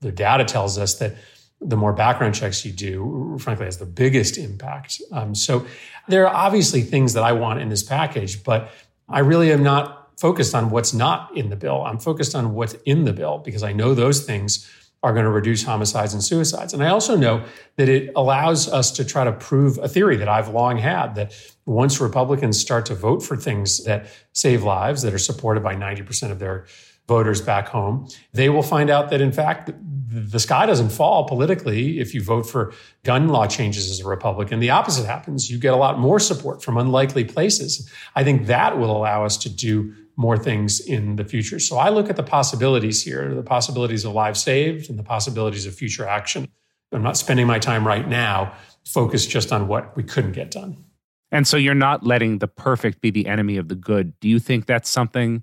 the 0.00 0.12
data 0.12 0.44
tells 0.44 0.76
us 0.76 0.98
that 0.98 1.16
the 1.60 1.76
more 1.76 1.92
background 1.92 2.34
checks 2.34 2.64
you 2.64 2.72
do, 2.72 3.38
frankly, 3.40 3.64
has 3.64 3.78
the 3.78 3.86
biggest 3.86 4.36
impact. 4.36 5.00
Um, 5.12 5.34
so 5.34 5.66
there 6.08 6.26
are 6.26 6.34
obviously 6.34 6.82
things 6.82 7.14
that 7.14 7.22
I 7.22 7.32
want 7.32 7.60
in 7.60 7.68
this 7.68 7.82
package, 7.82 8.44
but 8.44 8.70
I 9.08 9.20
really 9.20 9.52
am 9.52 9.62
not 9.62 10.18
focused 10.18 10.54
on 10.54 10.70
what's 10.70 10.92
not 10.92 11.36
in 11.36 11.50
the 11.50 11.56
bill. 11.56 11.82
I'm 11.84 11.98
focused 11.98 12.34
on 12.34 12.54
what's 12.54 12.74
in 12.84 13.04
the 13.04 13.12
bill 13.12 13.38
because 13.38 13.62
I 13.62 13.72
know 13.72 13.94
those 13.94 14.24
things 14.24 14.70
are 15.02 15.12
going 15.12 15.24
to 15.24 15.30
reduce 15.30 15.62
homicides 15.62 16.14
and 16.14 16.24
suicides. 16.24 16.72
And 16.72 16.82
I 16.82 16.88
also 16.88 17.16
know 17.16 17.44
that 17.76 17.88
it 17.88 18.10
allows 18.16 18.68
us 18.68 18.90
to 18.92 19.04
try 19.04 19.24
to 19.24 19.32
prove 19.32 19.78
a 19.78 19.88
theory 19.88 20.16
that 20.16 20.28
I've 20.28 20.48
long 20.48 20.78
had 20.78 21.14
that 21.14 21.32
once 21.64 22.00
Republicans 22.00 22.58
start 22.58 22.86
to 22.86 22.94
vote 22.94 23.22
for 23.22 23.36
things 23.36 23.84
that 23.84 24.06
save 24.32 24.62
lives, 24.62 25.02
that 25.02 25.12
are 25.12 25.18
supported 25.18 25.62
by 25.62 25.76
90% 25.76 26.30
of 26.30 26.38
their 26.38 26.66
voters 27.08 27.40
back 27.40 27.68
home, 27.68 28.08
they 28.32 28.48
will 28.48 28.62
find 28.62 28.90
out 28.90 29.10
that 29.10 29.20
in 29.20 29.32
fact, 29.32 29.70
the 30.08 30.40
sky 30.40 30.66
doesn't 30.66 30.90
fall 30.90 31.24
politically 31.24 31.98
if 31.98 32.14
you 32.14 32.22
vote 32.22 32.44
for 32.44 32.72
gun 33.04 33.28
law 33.28 33.46
changes 33.46 33.90
as 33.90 34.00
a 34.00 34.08
Republican. 34.08 34.60
The 34.60 34.70
opposite 34.70 35.04
happens. 35.04 35.50
You 35.50 35.58
get 35.58 35.74
a 35.74 35.76
lot 35.76 35.98
more 35.98 36.18
support 36.18 36.62
from 36.62 36.76
unlikely 36.76 37.24
places. 37.24 37.90
I 38.14 38.24
think 38.24 38.46
that 38.46 38.78
will 38.78 38.96
allow 38.96 39.24
us 39.24 39.36
to 39.38 39.48
do 39.48 39.94
more 40.16 40.38
things 40.38 40.80
in 40.80 41.16
the 41.16 41.24
future. 41.24 41.58
So 41.58 41.76
I 41.76 41.90
look 41.90 42.08
at 42.08 42.16
the 42.16 42.22
possibilities 42.22 43.02
here, 43.02 43.34
the 43.34 43.42
possibilities 43.42 44.04
of 44.04 44.12
lives 44.12 44.42
saved 44.42 44.88
and 44.88 44.98
the 44.98 45.02
possibilities 45.02 45.66
of 45.66 45.74
future 45.74 46.06
action. 46.06 46.48
I'm 46.92 47.02
not 47.02 47.16
spending 47.16 47.46
my 47.46 47.58
time 47.58 47.86
right 47.86 48.08
now 48.08 48.54
focused 48.86 49.28
just 49.28 49.52
on 49.52 49.68
what 49.68 49.94
we 49.96 50.02
couldn't 50.02 50.32
get 50.32 50.50
done. 50.50 50.84
And 51.32 51.46
so 51.46 51.56
you're 51.56 51.74
not 51.74 52.06
letting 52.06 52.38
the 52.38 52.48
perfect 52.48 53.00
be 53.00 53.10
the 53.10 53.26
enemy 53.26 53.56
of 53.56 53.68
the 53.68 53.74
good. 53.74 54.18
Do 54.20 54.28
you 54.28 54.38
think 54.38 54.66
that's 54.66 54.88
something 54.88 55.42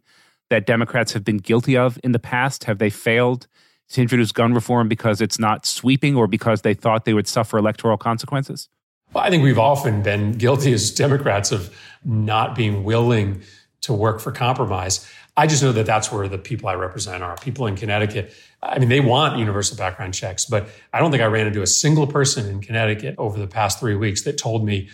that 0.54 0.68
Democrats 0.68 1.14
have 1.14 1.24
been 1.24 1.38
guilty 1.38 1.76
of 1.76 2.00
in 2.04 2.12
the 2.12 2.20
past? 2.20 2.66
Have 2.66 2.78
they 2.78 2.92
failed 2.92 3.48
to 3.90 4.02
introduce 4.02 4.32
gun 4.32 4.54
reform 4.54 4.88
because 4.88 5.20
it's 5.20 5.40
not 5.40 5.66
sweeping 5.66 6.16
or 6.16 6.28
because 6.28 6.62
they 6.62 6.76
thought 6.76 7.06
they 7.06 7.16
would 7.16 7.28
suffer 7.28 7.58
electoral 7.58 7.98
consequences? 7.98 8.70
Well, 9.14 9.24
I 9.24 9.32
think 9.32 9.44
we've 9.44 9.58
often 9.58 10.04
been 10.04 10.34
guilty 10.34 10.72
as 10.72 10.92
Democrats 10.92 11.52
of 11.52 11.76
not 12.06 12.56
being 12.56 12.84
willing 12.84 13.42
to 13.82 13.94
work 13.94 14.22
for 14.22 14.32
compromise. 14.32 15.12
I 15.36 15.48
just 15.48 15.64
know 15.64 15.72
that 15.72 15.88
that's 15.88 16.12
where 16.12 16.28
the 16.28 16.38
people 16.38 16.70
I 16.70 16.76
represent 16.76 17.24
are. 17.24 17.36
People 17.38 17.66
in 17.66 17.76
Connecticut, 17.76 18.32
I 18.62 18.78
mean, 18.78 18.90
they 18.90 19.00
want 19.00 19.40
universal 19.40 19.76
background 19.76 20.14
checks, 20.14 20.46
but 20.46 20.70
I 20.94 21.00
don't 21.00 21.10
think 21.10 21.24
I 21.24 21.26
ran 21.26 21.48
into 21.48 21.64
a 21.64 21.68
single 21.68 22.06
person 22.06 22.48
in 22.48 22.62
Connecticut 22.62 23.16
over 23.18 23.40
the 23.40 23.48
past 23.48 23.80
three 23.80 23.96
weeks 23.96 24.24
that 24.26 24.38
told 24.38 24.64
me, 24.64 24.90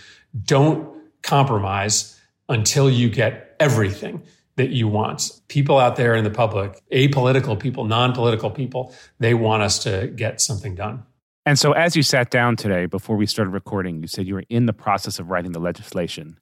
don't 0.45 0.87
compromise 1.21 2.17
until 2.47 2.89
you 2.89 3.09
get 3.09 3.57
everything 3.59 4.23
that 4.59 4.69
you 4.69 4.87
want. 4.87 5.31
People 5.47 5.79
out 5.79 5.95
there 5.95 6.13
in 6.15 6.25
the 6.25 6.29
public, 6.29 6.81
apolitical 6.91 7.57
people, 7.57 7.85
non 7.85 8.13
political 8.13 8.51
people, 8.51 8.93
they 9.17 9.33
want 9.33 9.63
us 9.63 9.79
to 9.79 10.07
get 10.15 10.41
something 10.41 10.75
done. 10.75 11.03
And 11.45 11.57
so, 11.57 11.71
as 11.71 11.95
you 11.95 12.03
sat 12.03 12.29
down 12.29 12.57
today 12.57 12.85
before 12.85 13.15
we 13.15 13.25
started 13.25 13.51
recording, 13.51 14.01
you 14.01 14.07
said 14.07 14.27
you 14.27 14.35
were 14.35 14.43
in 14.49 14.65
the 14.65 14.73
process 14.73 15.17
of 15.17 15.29
writing 15.29 15.53
the 15.53 15.59
legislation. 15.59 16.37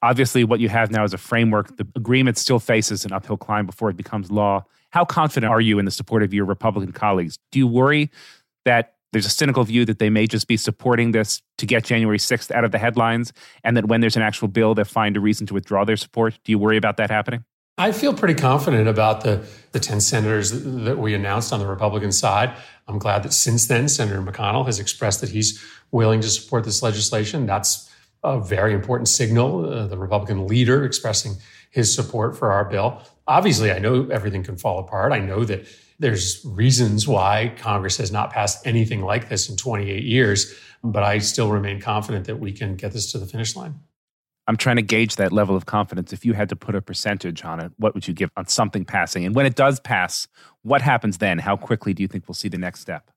Obviously, 0.00 0.44
what 0.44 0.60
you 0.60 0.68
have 0.68 0.92
now 0.92 1.02
is 1.02 1.12
a 1.12 1.18
framework. 1.18 1.76
The 1.76 1.86
agreement 1.96 2.38
still 2.38 2.60
faces 2.60 3.04
an 3.04 3.12
uphill 3.12 3.36
climb 3.36 3.66
before 3.66 3.90
it 3.90 3.96
becomes 3.96 4.30
law. 4.30 4.64
How 4.90 5.04
confident 5.04 5.50
are 5.50 5.60
you 5.60 5.80
in 5.80 5.84
the 5.84 5.90
support 5.90 6.22
of 6.22 6.32
your 6.32 6.44
Republican 6.44 6.92
colleagues? 6.92 7.38
Do 7.50 7.58
you 7.58 7.66
worry 7.66 8.10
that 8.64 8.94
there's 9.12 9.26
a 9.26 9.30
cynical 9.30 9.64
view 9.64 9.84
that 9.86 9.98
they 9.98 10.10
may 10.10 10.26
just 10.26 10.46
be 10.46 10.56
supporting 10.56 11.10
this 11.10 11.42
to 11.58 11.66
get 11.66 11.84
January 11.84 12.18
6th 12.18 12.50
out 12.52 12.64
of 12.64 12.70
the 12.70 12.78
headlines, 12.78 13.32
and 13.64 13.76
that 13.76 13.86
when 13.86 14.00
there's 14.00 14.16
an 14.16 14.22
actual 14.22 14.46
bill, 14.46 14.74
they'll 14.74 14.84
find 14.84 15.16
a 15.16 15.20
reason 15.20 15.46
to 15.48 15.54
withdraw 15.54 15.84
their 15.84 15.96
support? 15.96 16.38
Do 16.44 16.52
you 16.52 16.58
worry 16.58 16.76
about 16.76 16.96
that 16.98 17.10
happening? 17.10 17.44
I 17.78 17.92
feel 17.92 18.14
pretty 18.14 18.34
confident 18.34 18.88
about 18.88 19.20
the, 19.20 19.46
the 19.72 19.80
10 19.80 20.00
senators 20.00 20.50
that 20.50 20.96
we 20.96 21.12
announced 21.12 21.52
on 21.52 21.60
the 21.60 21.66
Republican 21.66 22.10
side. 22.10 22.56
I'm 22.88 22.98
glad 22.98 23.22
that 23.24 23.34
since 23.34 23.66
then, 23.66 23.88
Senator 23.88 24.22
McConnell 24.22 24.64
has 24.64 24.78
expressed 24.78 25.20
that 25.20 25.28
he's 25.28 25.62
willing 25.90 26.22
to 26.22 26.28
support 26.28 26.64
this 26.64 26.82
legislation. 26.82 27.44
That's 27.44 27.92
a 28.24 28.40
very 28.40 28.72
important 28.72 29.08
signal. 29.08 29.68
Uh, 29.68 29.86
the 29.88 29.98
Republican 29.98 30.46
leader 30.46 30.86
expressing 30.86 31.34
his 31.70 31.94
support 31.94 32.34
for 32.34 32.50
our 32.50 32.64
bill. 32.64 33.02
Obviously, 33.28 33.70
I 33.70 33.78
know 33.78 34.08
everything 34.10 34.42
can 34.42 34.56
fall 34.56 34.78
apart. 34.78 35.12
I 35.12 35.18
know 35.18 35.44
that 35.44 35.66
there's 35.98 36.42
reasons 36.46 37.06
why 37.06 37.52
Congress 37.58 37.98
has 37.98 38.10
not 38.10 38.32
passed 38.32 38.66
anything 38.66 39.02
like 39.02 39.28
this 39.28 39.50
in 39.50 39.56
28 39.56 40.02
years, 40.02 40.54
but 40.82 41.02
I 41.02 41.18
still 41.18 41.50
remain 41.50 41.80
confident 41.80 42.24
that 42.26 42.40
we 42.40 42.52
can 42.52 42.76
get 42.76 42.92
this 42.92 43.12
to 43.12 43.18
the 43.18 43.26
finish 43.26 43.54
line. 43.54 43.80
I'm 44.48 44.56
trying 44.56 44.76
to 44.76 44.82
gauge 44.82 45.16
that 45.16 45.32
level 45.32 45.56
of 45.56 45.66
confidence. 45.66 46.12
If 46.12 46.24
you 46.24 46.34
had 46.34 46.48
to 46.50 46.56
put 46.56 46.74
a 46.74 46.82
percentage 46.82 47.44
on 47.44 47.60
it, 47.60 47.72
what 47.78 47.94
would 47.94 48.06
you 48.06 48.14
give 48.14 48.30
on 48.36 48.46
something 48.46 48.84
passing? 48.84 49.24
And 49.24 49.34
when 49.34 49.46
it 49.46 49.56
does 49.56 49.80
pass, 49.80 50.28
what 50.62 50.82
happens 50.82 51.18
then? 51.18 51.38
How 51.38 51.56
quickly 51.56 51.92
do 51.94 52.02
you 52.02 52.08
think 52.08 52.28
we'll 52.28 52.34
see 52.34 52.48
the 52.48 52.58
next 52.58 52.80
step? 52.80 53.10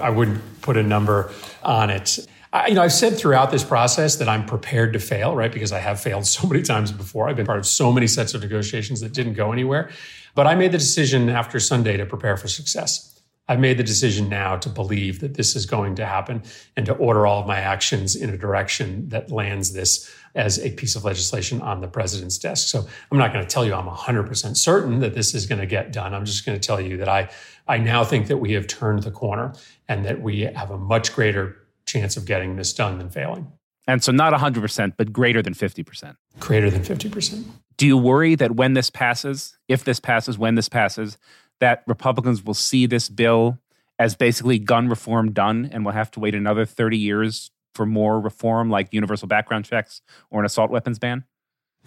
I 0.00 0.10
wouldn't 0.10 0.40
put 0.62 0.76
a 0.76 0.82
number 0.82 1.30
on 1.62 1.90
it. 1.90 2.18
I, 2.52 2.68
you 2.68 2.74
know, 2.74 2.82
I've 2.82 2.92
said 2.92 3.18
throughout 3.18 3.50
this 3.50 3.64
process 3.64 4.16
that 4.16 4.28
I'm 4.28 4.46
prepared 4.46 4.92
to 4.94 4.98
fail, 4.98 5.34
right? 5.34 5.52
Because 5.52 5.72
I 5.72 5.78
have 5.78 6.00
failed 6.00 6.26
so 6.36 6.48
many 6.48 6.62
times 6.62 6.92
before. 6.92 7.28
I've 7.28 7.36
been 7.36 7.46
part 7.46 7.58
of 7.58 7.66
so 7.66 7.92
many 7.92 8.06
sets 8.06 8.34
of 8.34 8.42
negotiations 8.42 9.00
that 9.00 9.12
didn't 9.12 9.34
go 9.34 9.52
anywhere. 9.52 9.90
But 10.34 10.46
I 10.46 10.54
made 10.54 10.72
the 10.72 10.78
decision 10.78 11.28
after 11.28 11.60
Sunday 11.60 11.98
to 11.98 12.06
prepare 12.06 12.38
for 12.38 12.48
success. 12.48 13.20
I've 13.48 13.58
made 13.58 13.76
the 13.76 13.82
decision 13.82 14.28
now 14.28 14.56
to 14.56 14.68
believe 14.68 15.20
that 15.20 15.34
this 15.34 15.56
is 15.56 15.66
going 15.66 15.96
to 15.96 16.06
happen 16.06 16.42
and 16.76 16.86
to 16.86 16.94
order 16.94 17.26
all 17.26 17.40
of 17.40 17.46
my 17.46 17.58
actions 17.58 18.14
in 18.14 18.30
a 18.30 18.38
direction 18.38 19.08
that 19.08 19.30
lands 19.30 19.72
this 19.72 20.10
as 20.34 20.58
a 20.60 20.70
piece 20.70 20.96
of 20.96 21.04
legislation 21.04 21.60
on 21.60 21.80
the 21.80 21.88
president's 21.88 22.38
desk. 22.38 22.68
So 22.68 22.86
I'm 23.10 23.18
not 23.18 23.32
going 23.32 23.44
to 23.44 23.50
tell 23.50 23.64
you 23.64 23.74
I'm 23.74 23.88
100% 23.88 24.56
certain 24.56 25.00
that 25.00 25.14
this 25.14 25.34
is 25.34 25.46
going 25.46 25.60
to 25.60 25.66
get 25.66 25.92
done. 25.92 26.14
I'm 26.14 26.24
just 26.24 26.46
going 26.46 26.58
to 26.58 26.66
tell 26.66 26.80
you 26.80 26.96
that 26.98 27.08
I, 27.08 27.28
I 27.66 27.78
now 27.78 28.04
think 28.04 28.28
that 28.28 28.38
we 28.38 28.52
have 28.52 28.66
turned 28.68 29.02
the 29.02 29.10
corner 29.10 29.54
and 29.88 30.04
that 30.04 30.22
we 30.22 30.42
have 30.42 30.70
a 30.70 30.78
much 30.78 31.12
greater 31.14 31.56
chance 31.84 32.16
of 32.16 32.24
getting 32.24 32.56
this 32.56 32.72
done 32.72 32.98
than 32.98 33.10
failing. 33.10 33.50
And 33.88 34.02
so 34.02 34.12
not 34.12 34.32
100%, 34.32 34.94
but 34.96 35.12
greater 35.12 35.42
than 35.42 35.54
50%. 35.54 36.16
Greater 36.38 36.70
than 36.70 36.82
50%. 36.82 37.44
Do 37.76 37.86
you 37.86 37.98
worry 37.98 38.34
that 38.36 38.52
when 38.52 38.74
this 38.74 38.90
passes, 38.90 39.58
if 39.68 39.84
this 39.84 39.98
passes, 39.98 40.38
when 40.38 40.54
this 40.54 40.68
passes, 40.68 41.18
that 41.62 41.84
Republicans 41.86 42.42
will 42.44 42.54
see 42.54 42.86
this 42.86 43.08
bill 43.08 43.56
as 43.96 44.16
basically 44.16 44.58
gun 44.58 44.88
reform 44.88 45.32
done 45.32 45.70
and 45.72 45.84
will 45.84 45.92
have 45.92 46.10
to 46.10 46.18
wait 46.18 46.34
another 46.34 46.64
30 46.64 46.98
years 46.98 47.52
for 47.72 47.86
more 47.86 48.20
reform 48.20 48.68
like 48.68 48.92
universal 48.92 49.28
background 49.28 49.64
checks 49.64 50.02
or 50.28 50.40
an 50.40 50.44
assault 50.44 50.72
weapons 50.72 50.98
ban? 50.98 51.22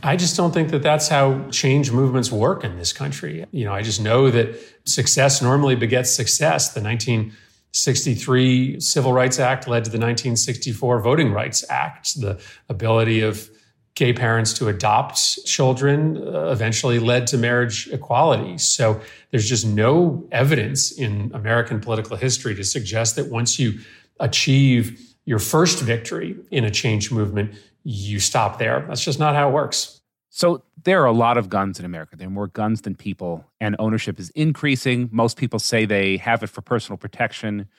I 0.01 0.15
just 0.15 0.37
don't 0.37 0.53
think 0.53 0.69
that 0.69 0.81
that's 0.81 1.09
how 1.09 1.49
change 1.51 1.91
movements 1.91 2.31
work 2.31 2.63
in 2.63 2.77
this 2.77 2.93
country. 2.93 3.45
You 3.51 3.65
know, 3.65 3.73
I 3.73 3.81
just 3.81 4.01
know 4.01 4.31
that 4.31 4.57
success 4.85 5.41
normally 5.41 5.75
begets 5.75 6.09
success. 6.09 6.73
The 6.73 6.81
1963 6.81 8.79
Civil 8.79 9.11
Rights 9.11 9.39
Act 9.39 9.67
led 9.67 9.83
to 9.83 9.91
the 9.91 9.97
1964 9.97 11.01
Voting 11.01 11.33
Rights 11.33 11.65
Act. 11.69 12.15
The 12.21 12.41
ability 12.69 13.19
of 13.19 13.49
gay 13.95 14.11
parents 14.11 14.53
to 14.53 14.67
adopt 14.67 15.45
children 15.45 16.17
uh, 16.17 16.51
eventually 16.51 16.99
led 16.99 17.25
to 17.27 17.37
marriage 17.37 17.87
equality. 17.91 18.57
So 18.57 19.01
there's 19.31 19.47
just 19.47 19.65
no 19.65 20.27
evidence 20.31 20.91
in 20.91 21.31
American 21.33 21.79
political 21.79 22.17
history 22.17 22.55
to 22.55 22.63
suggest 22.63 23.15
that 23.15 23.31
once 23.31 23.57
you 23.57 23.79
achieve 24.19 25.01
your 25.25 25.39
first 25.39 25.81
victory 25.81 26.35
in 26.51 26.65
a 26.65 26.71
change 26.71 27.09
movement, 27.11 27.55
you 27.83 28.19
stop 28.19 28.59
there. 28.59 28.85
That's 28.87 29.03
just 29.03 29.17
not 29.17 29.33
how 29.33 29.49
it 29.49 29.53
works. 29.53 30.01
So 30.29 30.63
there 30.83 31.01
are 31.01 31.05
a 31.05 31.13
lot 31.13 31.37
of 31.37 31.49
guns 31.49 31.79
in 31.79 31.85
America. 31.85 32.17
There 32.17 32.27
are 32.27 32.31
more 32.31 32.47
guns 32.47 32.81
than 32.81 32.95
people, 32.95 33.45
and 33.61 33.75
ownership 33.79 34.19
is 34.19 34.29
increasing. 34.31 35.07
Most 35.11 35.37
people 35.37 35.59
say 35.59 35.85
they 35.85 36.17
have 36.17 36.43
it 36.43 36.47
for 36.47 36.61
personal 36.61 36.97
protection. 36.97 37.69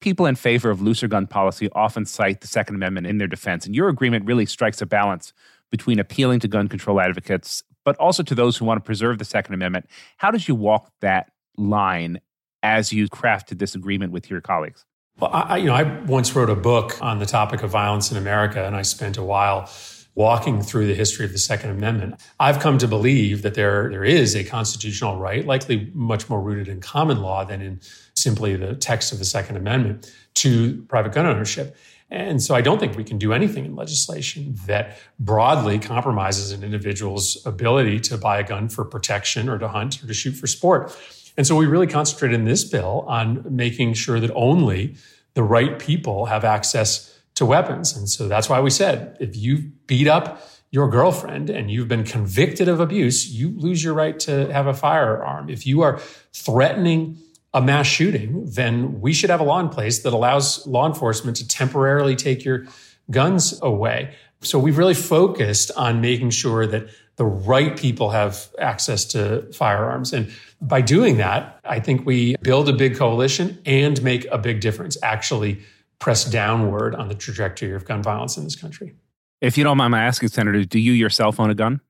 People 0.00 0.26
in 0.26 0.36
favor 0.36 0.70
of 0.70 0.80
looser 0.80 1.08
gun 1.08 1.26
policy 1.26 1.68
often 1.72 2.04
cite 2.06 2.40
the 2.40 2.46
Second 2.46 2.76
Amendment 2.76 3.08
in 3.08 3.18
their 3.18 3.26
defense. 3.26 3.66
And 3.66 3.74
your 3.74 3.88
agreement 3.88 4.26
really 4.26 4.46
strikes 4.46 4.80
a 4.80 4.86
balance 4.86 5.32
between 5.70 5.98
appealing 5.98 6.40
to 6.40 6.48
gun 6.48 6.68
control 6.68 7.00
advocates, 7.00 7.62
but 7.84 7.96
also 7.96 8.22
to 8.22 8.34
those 8.34 8.56
who 8.56 8.64
want 8.64 8.78
to 8.78 8.84
preserve 8.84 9.18
the 9.18 9.24
Second 9.24 9.54
Amendment. 9.54 9.86
How 10.16 10.30
did 10.30 10.48
you 10.48 10.54
walk 10.54 10.90
that 11.00 11.32
line 11.56 12.20
as 12.62 12.92
you 12.92 13.08
crafted 13.08 13.58
this 13.58 13.74
agreement 13.74 14.12
with 14.12 14.30
your 14.30 14.40
colleagues? 14.40 14.84
Well, 15.20 15.30
I, 15.32 15.58
you 15.58 15.66
know, 15.66 15.74
I 15.74 16.00
once 16.06 16.34
wrote 16.34 16.50
a 16.50 16.56
book 16.56 17.00
on 17.00 17.18
the 17.20 17.26
topic 17.26 17.62
of 17.62 17.70
violence 17.70 18.10
in 18.10 18.16
America, 18.16 18.64
and 18.64 18.74
I 18.74 18.82
spent 18.82 19.16
a 19.16 19.22
while 19.22 19.70
walking 20.16 20.62
through 20.62 20.86
the 20.86 20.94
history 20.94 21.24
of 21.24 21.32
the 21.32 21.38
Second 21.38 21.70
Amendment. 21.70 22.20
I've 22.38 22.60
come 22.60 22.78
to 22.78 22.88
believe 22.88 23.42
that 23.42 23.54
there, 23.54 23.90
there 23.90 24.04
is 24.04 24.34
a 24.36 24.44
constitutional 24.44 25.18
right, 25.18 25.44
likely 25.44 25.90
much 25.92 26.28
more 26.28 26.40
rooted 26.40 26.68
in 26.68 26.80
common 26.80 27.20
law 27.20 27.44
than 27.44 27.60
in 27.60 27.80
simply 28.14 28.54
the 28.56 28.74
text 28.74 29.12
of 29.12 29.18
the 29.18 29.24
Second 29.24 29.56
Amendment, 29.56 30.12
to 30.34 30.82
private 30.88 31.12
gun 31.12 31.26
ownership. 31.26 31.76
And 32.10 32.42
so 32.42 32.54
I 32.54 32.60
don't 32.60 32.78
think 32.78 32.96
we 32.96 33.04
can 33.04 33.18
do 33.18 33.32
anything 33.32 33.64
in 33.64 33.74
legislation 33.74 34.56
that 34.66 34.98
broadly 35.18 35.78
compromises 35.78 36.52
an 36.52 36.62
individual's 36.62 37.44
ability 37.46 38.00
to 38.00 38.18
buy 38.18 38.38
a 38.38 38.44
gun 38.44 38.68
for 38.68 38.84
protection 38.84 39.48
or 39.48 39.58
to 39.58 39.68
hunt 39.68 40.02
or 40.02 40.06
to 40.06 40.14
shoot 40.14 40.32
for 40.32 40.46
sport. 40.46 40.96
And 41.36 41.46
so 41.46 41.56
we 41.56 41.66
really 41.66 41.86
concentrated 41.86 42.38
in 42.38 42.44
this 42.44 42.62
bill 42.64 43.04
on 43.08 43.44
making 43.48 43.94
sure 43.94 44.20
that 44.20 44.30
only 44.34 44.96
the 45.34 45.42
right 45.42 45.78
people 45.78 46.26
have 46.26 46.44
access 46.44 47.18
to 47.34 47.44
weapons. 47.44 47.96
And 47.96 48.08
so 48.08 48.28
that's 48.28 48.48
why 48.48 48.60
we 48.60 48.70
said 48.70 49.16
if 49.18 49.36
you 49.36 49.72
beat 49.86 50.06
up 50.06 50.46
your 50.70 50.88
girlfriend 50.88 51.50
and 51.50 51.70
you've 51.70 51.88
been 51.88 52.04
convicted 52.04 52.68
of 52.68 52.80
abuse, 52.80 53.28
you 53.28 53.50
lose 53.58 53.82
your 53.82 53.94
right 53.94 54.18
to 54.20 54.52
have 54.52 54.66
a 54.66 54.74
firearm. 54.74 55.48
If 55.48 55.66
you 55.66 55.82
are 55.82 55.98
threatening 56.32 57.18
a 57.54 57.62
mass 57.62 57.86
shooting, 57.86 58.44
then 58.46 59.00
we 59.00 59.12
should 59.12 59.30
have 59.30 59.40
a 59.40 59.44
law 59.44 59.60
in 59.60 59.68
place 59.68 60.00
that 60.00 60.12
allows 60.12 60.66
law 60.66 60.86
enforcement 60.86 61.36
to 61.36 61.46
temporarily 61.46 62.16
take 62.16 62.44
your 62.44 62.66
guns 63.10 63.58
away. 63.62 64.14
So 64.42 64.58
we've 64.58 64.76
really 64.76 64.94
focused 64.94 65.70
on 65.76 66.00
making 66.00 66.30
sure 66.30 66.66
that 66.66 66.88
the 67.16 67.24
right 67.24 67.76
people 67.76 68.10
have 68.10 68.48
access 68.58 69.04
to 69.06 69.50
firearms. 69.52 70.12
And 70.12 70.32
by 70.60 70.80
doing 70.80 71.16
that, 71.18 71.60
I 71.64 71.78
think 71.78 72.04
we 72.04 72.34
build 72.42 72.68
a 72.68 72.72
big 72.72 72.96
coalition 72.96 73.58
and 73.64 74.02
make 74.02 74.26
a 74.32 74.38
big 74.38 74.60
difference, 74.60 74.96
actually 75.02 75.62
press 76.00 76.24
downward 76.24 76.96
on 76.96 77.08
the 77.08 77.14
trajectory 77.14 77.72
of 77.72 77.84
gun 77.84 78.02
violence 78.02 78.36
in 78.36 78.42
this 78.42 78.56
country. 78.56 78.94
If 79.40 79.56
you 79.56 79.62
don't 79.62 79.76
mind 79.76 79.92
my 79.92 80.02
asking, 80.02 80.30
Senator, 80.30 80.64
do 80.64 80.80
you 80.80 80.92
yourself 80.92 81.38
own 81.38 81.50
a 81.50 81.54
gun? 81.54 81.80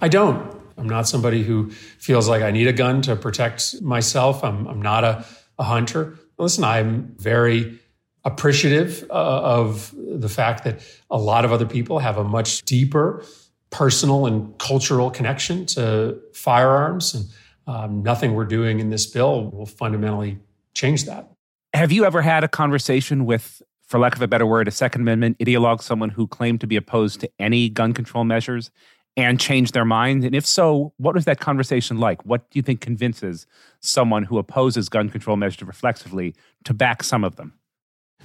I 0.00 0.08
don't. 0.08 0.65
I'm 0.78 0.88
not 0.88 1.08
somebody 1.08 1.42
who 1.42 1.70
feels 1.70 2.28
like 2.28 2.42
I 2.42 2.50
need 2.50 2.66
a 2.66 2.72
gun 2.72 3.02
to 3.02 3.16
protect 3.16 3.80
myself. 3.82 4.44
I'm, 4.44 4.66
I'm 4.66 4.82
not 4.82 5.04
a, 5.04 5.24
a 5.58 5.64
hunter. 5.64 6.18
Listen, 6.38 6.64
I'm 6.64 7.14
very 7.18 7.78
appreciative 8.24 9.06
uh, 9.08 9.14
of 9.14 9.94
the 9.96 10.28
fact 10.28 10.64
that 10.64 10.80
a 11.10 11.18
lot 11.18 11.44
of 11.44 11.52
other 11.52 11.66
people 11.66 12.00
have 12.00 12.18
a 12.18 12.24
much 12.24 12.62
deeper 12.64 13.24
personal 13.70 14.26
and 14.26 14.58
cultural 14.58 15.10
connection 15.10 15.66
to 15.66 16.20
firearms. 16.32 17.14
And 17.14 17.24
um, 17.66 18.02
nothing 18.02 18.34
we're 18.34 18.44
doing 18.44 18.80
in 18.80 18.90
this 18.90 19.06
bill 19.06 19.50
will 19.50 19.66
fundamentally 19.66 20.38
change 20.74 21.04
that. 21.04 21.30
Have 21.72 21.92
you 21.92 22.04
ever 22.04 22.22
had 22.22 22.42
a 22.42 22.48
conversation 22.48 23.26
with, 23.26 23.62
for 23.86 23.98
lack 23.98 24.16
of 24.16 24.22
a 24.22 24.28
better 24.28 24.46
word, 24.46 24.66
a 24.66 24.70
Second 24.70 25.02
Amendment 25.02 25.38
ideologue, 25.38 25.82
someone 25.82 26.10
who 26.10 26.26
claimed 26.26 26.60
to 26.62 26.66
be 26.66 26.76
opposed 26.76 27.20
to 27.20 27.30
any 27.38 27.68
gun 27.68 27.92
control 27.92 28.24
measures 28.24 28.70
and 29.16 29.40
change 29.40 29.72
their 29.72 29.84
mind? 29.84 30.24
And 30.24 30.34
if 30.34 30.46
so, 30.46 30.92
what 30.98 31.14
was 31.14 31.24
that 31.24 31.40
conversation 31.40 31.98
like? 31.98 32.24
What 32.24 32.50
do 32.50 32.58
you 32.58 32.62
think 32.62 32.80
convinces 32.80 33.46
someone 33.80 34.24
who 34.24 34.38
opposes 34.38 34.88
gun 34.88 35.08
control 35.08 35.36
measures 35.36 35.62
reflexively 35.62 36.34
to 36.64 36.74
back 36.74 37.02
some 37.02 37.24
of 37.24 37.36
them? 37.36 37.54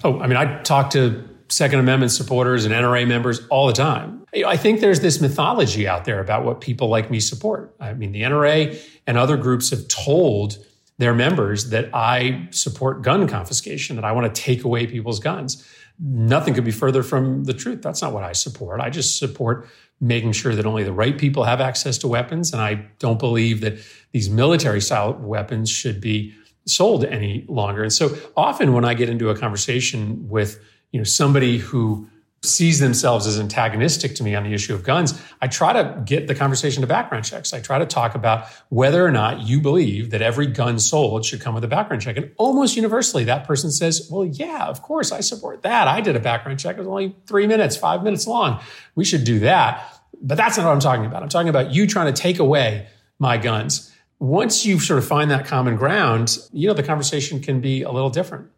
Oh, 0.04 0.20
I 0.20 0.28
mean, 0.28 0.38
I 0.38 0.62
talk 0.64 0.90
to 0.92 1.28
Second 1.50 1.80
Amendment 1.80 2.12
supporters 2.12 2.66
and 2.66 2.74
NRA 2.74 3.08
members 3.08 3.46
all 3.48 3.68
the 3.68 3.74
time. 3.74 4.26
I 4.46 4.56
think 4.56 4.80
there's 4.80 5.02
this 5.02 5.20
mythology 5.20 5.88
out 5.88 6.06
there 6.06 6.20
about 6.20 6.46
what 6.46 6.62
people 6.62 6.88
like 6.88 7.12
me 7.12 7.20
support. 7.20 7.76
I 7.80 7.94
mean, 7.94 8.14
the 8.14 8.22
NRA 8.22 8.80
and 9.06 9.18
other 9.18 9.38
groups 9.38 9.70
have 9.70 9.88
told 9.88 10.58
their 10.98 11.14
members 11.14 11.70
that 11.72 11.90
I 11.94 12.48
support 12.52 13.02
gun 13.02 13.28
confiscation, 13.28 13.96
that 13.96 14.06
I 14.06 14.12
want 14.12 14.34
to 14.34 14.42
take 14.42 14.64
away 14.64 14.88
people's 14.88 15.20
guns. 15.20 15.68
Nothing 16.00 16.54
could 16.54 16.64
be 16.64 16.72
further 16.72 17.04
from 17.04 17.44
the 17.44 17.54
truth. 17.54 17.82
That's 17.82 18.02
not 18.02 18.14
what 18.14 18.24
I 18.24 18.32
support. 18.32 18.80
I 18.80 18.90
just 18.90 19.18
support 19.20 19.68
making 20.02 20.32
sure 20.32 20.56
that 20.56 20.66
only 20.66 20.84
the 20.84 20.92
right 20.92 21.18
people 21.18 21.44
have 21.44 21.62
access 21.62 21.98
to 22.00 22.08
weapons. 22.08 22.52
And 22.52 22.62
I 22.62 22.88
don't 22.98 23.20
believe 23.20 23.62
that 23.62 23.78
these 24.12 24.30
military 24.30 24.82
style 24.82 25.14
weapons 25.14 25.70
should 25.70 26.02
be 26.02 26.34
sold 26.66 27.06
any 27.06 27.46
longer. 27.48 27.84
And 27.84 27.94
so 27.94 28.18
often 28.36 28.74
when 28.74 28.84
I 28.84 28.96
get 28.96 29.10
into 29.10 29.30
a 29.30 29.38
conversation 29.38 30.28
with, 30.28 30.60
you 30.92 31.00
know, 31.00 31.04
somebody 31.04 31.60
who 31.60 32.10
sees 32.44 32.80
themselves 32.80 33.28
as 33.28 33.40
antagonistic 33.40 34.16
to 34.16 34.24
me 34.24 34.34
on 34.34 34.44
the 34.44 34.54
issue 34.54 34.74
of 34.74 34.84
guns, 34.84 35.20
I 35.42 35.48
try 35.48 35.74
to 35.74 36.02
get 36.06 36.28
the 36.28 36.34
conversation 36.34 36.82
to 36.82 36.88
background 36.88 37.24
checks. 37.24 37.54
I 37.54 37.60
try 37.60 37.78
to 37.78 37.86
talk 37.86 38.16
about 38.16 38.48
whether 38.70 39.06
or 39.06 39.12
not 39.12 39.42
you 39.42 39.62
believe 39.62 40.10
that 40.10 40.24
every 40.24 40.48
gun 40.48 40.80
sold 40.80 41.24
should 41.24 41.40
come 41.40 41.54
with 41.54 41.64
a 41.64 41.68
background 41.68 42.02
check. 42.02 42.18
And 42.18 42.32
almost 42.38 42.76
universally, 42.76 43.26
that 43.26 43.46
person 43.46 43.70
says, 43.70 44.08
Well, 44.12 44.26
yeah, 44.26 44.66
of 44.66 44.82
course, 44.82 45.12
I 45.12 45.22
support 45.22 45.62
that. 45.62 45.88
I 45.88 46.02
did 46.02 46.16
a 46.16 46.20
background 46.20 46.60
check. 46.60 46.78
It 46.78 46.80
was 46.80 46.88
only 46.88 47.16
three 47.28 47.46
minutes, 47.46 47.78
five 47.78 48.04
minutes 48.04 48.26
long. 48.26 48.60
We 48.96 49.06
should 49.06 49.24
do 49.24 49.40
that. 49.40 50.00
But 50.20 50.36
that's 50.36 50.58
not 50.58 50.66
what 50.66 50.74
I'm 50.74 50.80
talking 50.80 51.06
about. 51.06 51.22
I'm 51.22 51.30
talking 51.30 51.50
about 51.50 51.72
you 51.72 51.86
trying 51.86 52.12
to 52.12 52.20
take 52.22 52.40
away 52.40 52.88
my 53.20 53.38
guns 53.38 53.92
once 54.22 54.68
you 54.68 54.80
sort 54.80 55.00
of 55.00 55.06
find 55.06 55.32
that 55.32 55.48
common 55.48 55.76
ground, 55.76 56.38
you 56.54 56.68
know, 56.68 56.76
the 56.76 56.84
conversation 56.84 57.42
can 57.42 57.60
be 57.60 57.82
a 57.82 57.90
little 57.90 58.12
different. 58.12 58.50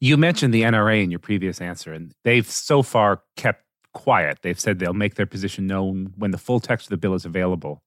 You 0.00 0.16
mentioned 0.16 0.54
the 0.54 0.62
NRA 0.62 1.02
in 1.02 1.10
your 1.10 1.18
previous 1.18 1.60
answer, 1.60 1.92
and 1.92 2.14
they've 2.24 2.48
so 2.48 2.82
far 2.82 3.22
kept 3.36 3.64
quiet. 3.94 4.38
They've 4.42 4.58
said 4.58 4.78
they'll 4.78 4.94
make 4.94 5.16
their 5.16 5.26
position 5.26 5.66
known 5.66 6.12
when 6.16 6.30
the 6.30 6.38
full 6.38 6.60
text 6.60 6.86
of 6.86 6.90
the 6.90 6.96
bill 6.96 7.14
is 7.14 7.24
available. 7.24 7.82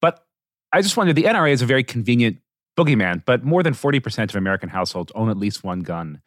But 0.00 0.26
I 0.72 0.82
just 0.82 0.96
wonder 0.96 1.12
the 1.12 1.24
NRA 1.24 1.52
is 1.52 1.62
a 1.62 1.66
very 1.66 1.84
convenient 1.84 2.38
boogeyman, 2.76 3.24
but 3.24 3.44
more 3.44 3.62
than 3.62 3.72
40% 3.72 4.24
of 4.30 4.36
American 4.36 4.68
households 4.68 5.10
own 5.14 5.30
at 5.30 5.38
least 5.38 5.64
one 5.64 5.80
gun. 5.80 6.20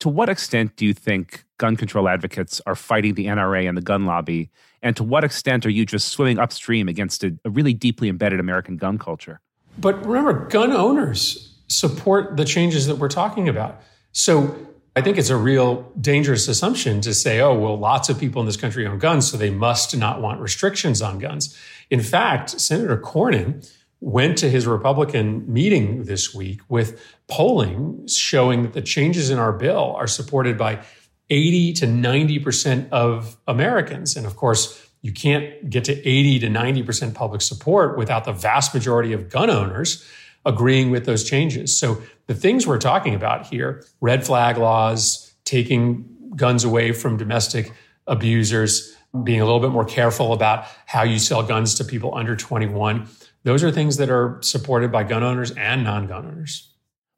To 0.00 0.08
what 0.08 0.28
extent 0.28 0.76
do 0.76 0.86
you 0.86 0.94
think 0.94 1.44
gun 1.58 1.76
control 1.76 2.08
advocates 2.08 2.62
are 2.64 2.74
fighting 2.74 3.14
the 3.14 3.26
NRA 3.26 3.68
and 3.68 3.76
the 3.76 3.82
gun 3.82 4.06
lobby? 4.06 4.50
And 4.82 4.96
to 4.96 5.04
what 5.04 5.24
extent 5.24 5.66
are 5.66 5.70
you 5.70 5.84
just 5.84 6.08
swimming 6.08 6.38
upstream 6.38 6.88
against 6.88 7.22
a, 7.22 7.36
a 7.44 7.50
really 7.50 7.74
deeply 7.74 8.08
embedded 8.08 8.40
American 8.40 8.76
gun 8.78 8.98
culture? 8.98 9.40
But 9.76 10.04
remember, 10.06 10.46
gun 10.48 10.72
owners 10.72 11.58
support 11.68 12.36
the 12.36 12.44
changes 12.44 12.86
that 12.86 12.96
we're 12.96 13.08
talking 13.08 13.48
about. 13.48 13.82
So 14.12 14.56
I 14.96 15.02
think 15.02 15.18
it's 15.18 15.30
a 15.30 15.36
real 15.36 15.92
dangerous 16.00 16.48
assumption 16.48 17.00
to 17.02 17.14
say, 17.14 17.40
oh, 17.40 17.56
well, 17.56 17.78
lots 17.78 18.08
of 18.08 18.18
people 18.18 18.40
in 18.40 18.46
this 18.46 18.56
country 18.56 18.86
own 18.86 18.98
guns, 18.98 19.30
so 19.30 19.36
they 19.36 19.50
must 19.50 19.96
not 19.96 20.20
want 20.20 20.40
restrictions 20.40 21.00
on 21.00 21.18
guns. 21.18 21.56
In 21.90 22.00
fact, 22.00 22.60
Senator 22.60 22.96
Cornyn 22.96 23.68
went 24.00 24.38
to 24.38 24.50
his 24.50 24.66
Republican 24.66 25.50
meeting 25.52 26.04
this 26.04 26.34
week 26.34 26.60
with 26.68 27.00
polling 27.28 28.06
showing 28.08 28.62
that 28.62 28.72
the 28.72 28.82
changes 28.82 29.30
in 29.30 29.38
our 29.38 29.52
bill 29.52 29.94
are 29.96 30.06
supported 30.06 30.58
by 30.58 30.82
80 31.28 31.74
to 31.74 31.86
90% 31.86 32.88
of 32.90 33.36
Americans. 33.46 34.16
And 34.16 34.26
of 34.26 34.36
course, 34.36 34.90
you 35.02 35.12
can't 35.12 35.70
get 35.70 35.84
to 35.84 35.92
80 35.92 36.40
to 36.40 36.46
90% 36.48 37.14
public 37.14 37.42
support 37.42 37.96
without 37.96 38.24
the 38.24 38.32
vast 38.32 38.74
majority 38.74 39.12
of 39.12 39.30
gun 39.30 39.50
owners 39.50 40.04
agreeing 40.44 40.90
with 40.90 41.04
those 41.06 41.28
changes. 41.28 41.78
So 41.78 42.02
the 42.26 42.34
things 42.34 42.66
we're 42.66 42.78
talking 42.78 43.14
about 43.14 43.46
here, 43.46 43.84
red 44.00 44.24
flag 44.24 44.56
laws, 44.56 45.34
taking 45.44 46.04
guns 46.36 46.64
away 46.64 46.92
from 46.92 47.16
domestic 47.16 47.72
abusers, 48.06 48.96
being 49.24 49.40
a 49.40 49.44
little 49.44 49.60
bit 49.60 49.70
more 49.70 49.84
careful 49.84 50.32
about 50.32 50.66
how 50.86 51.02
you 51.02 51.18
sell 51.18 51.42
guns 51.42 51.74
to 51.76 51.84
people 51.84 52.14
under 52.14 52.36
21. 52.36 53.08
Those 53.42 53.64
are 53.64 53.70
things 53.70 53.96
that 53.96 54.10
are 54.10 54.38
supported 54.42 54.92
by 54.92 55.02
gun 55.02 55.22
owners 55.22 55.50
and 55.52 55.82
non 55.82 56.06
gun 56.06 56.26
owners. 56.26 56.68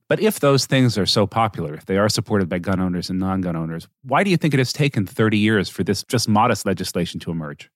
But 0.08 0.20
if 0.20 0.40
those 0.40 0.66
things 0.66 0.98
are 0.98 1.06
so 1.06 1.26
popular, 1.26 1.74
if 1.74 1.87
they 1.87 1.96
are 1.96 2.08
supported 2.08 2.48
by 2.48 2.58
gun 2.58 2.80
owners 2.80 3.08
and 3.11 3.18
non 3.18 3.40
gun 3.40 3.56
owners, 3.56 3.88
why 4.02 4.24
do 4.24 4.30
you 4.30 4.37
think 4.37 4.54
it 4.54 4.58
has 4.58 4.72
taken 4.72 5.06
30 5.06 5.38
years 5.38 5.68
for 5.68 5.85
this 5.85 6.04
just 6.04 6.28
modest 6.28 6.66
legislation 6.66 7.20
to 7.20 7.30
emerge? 7.30 7.70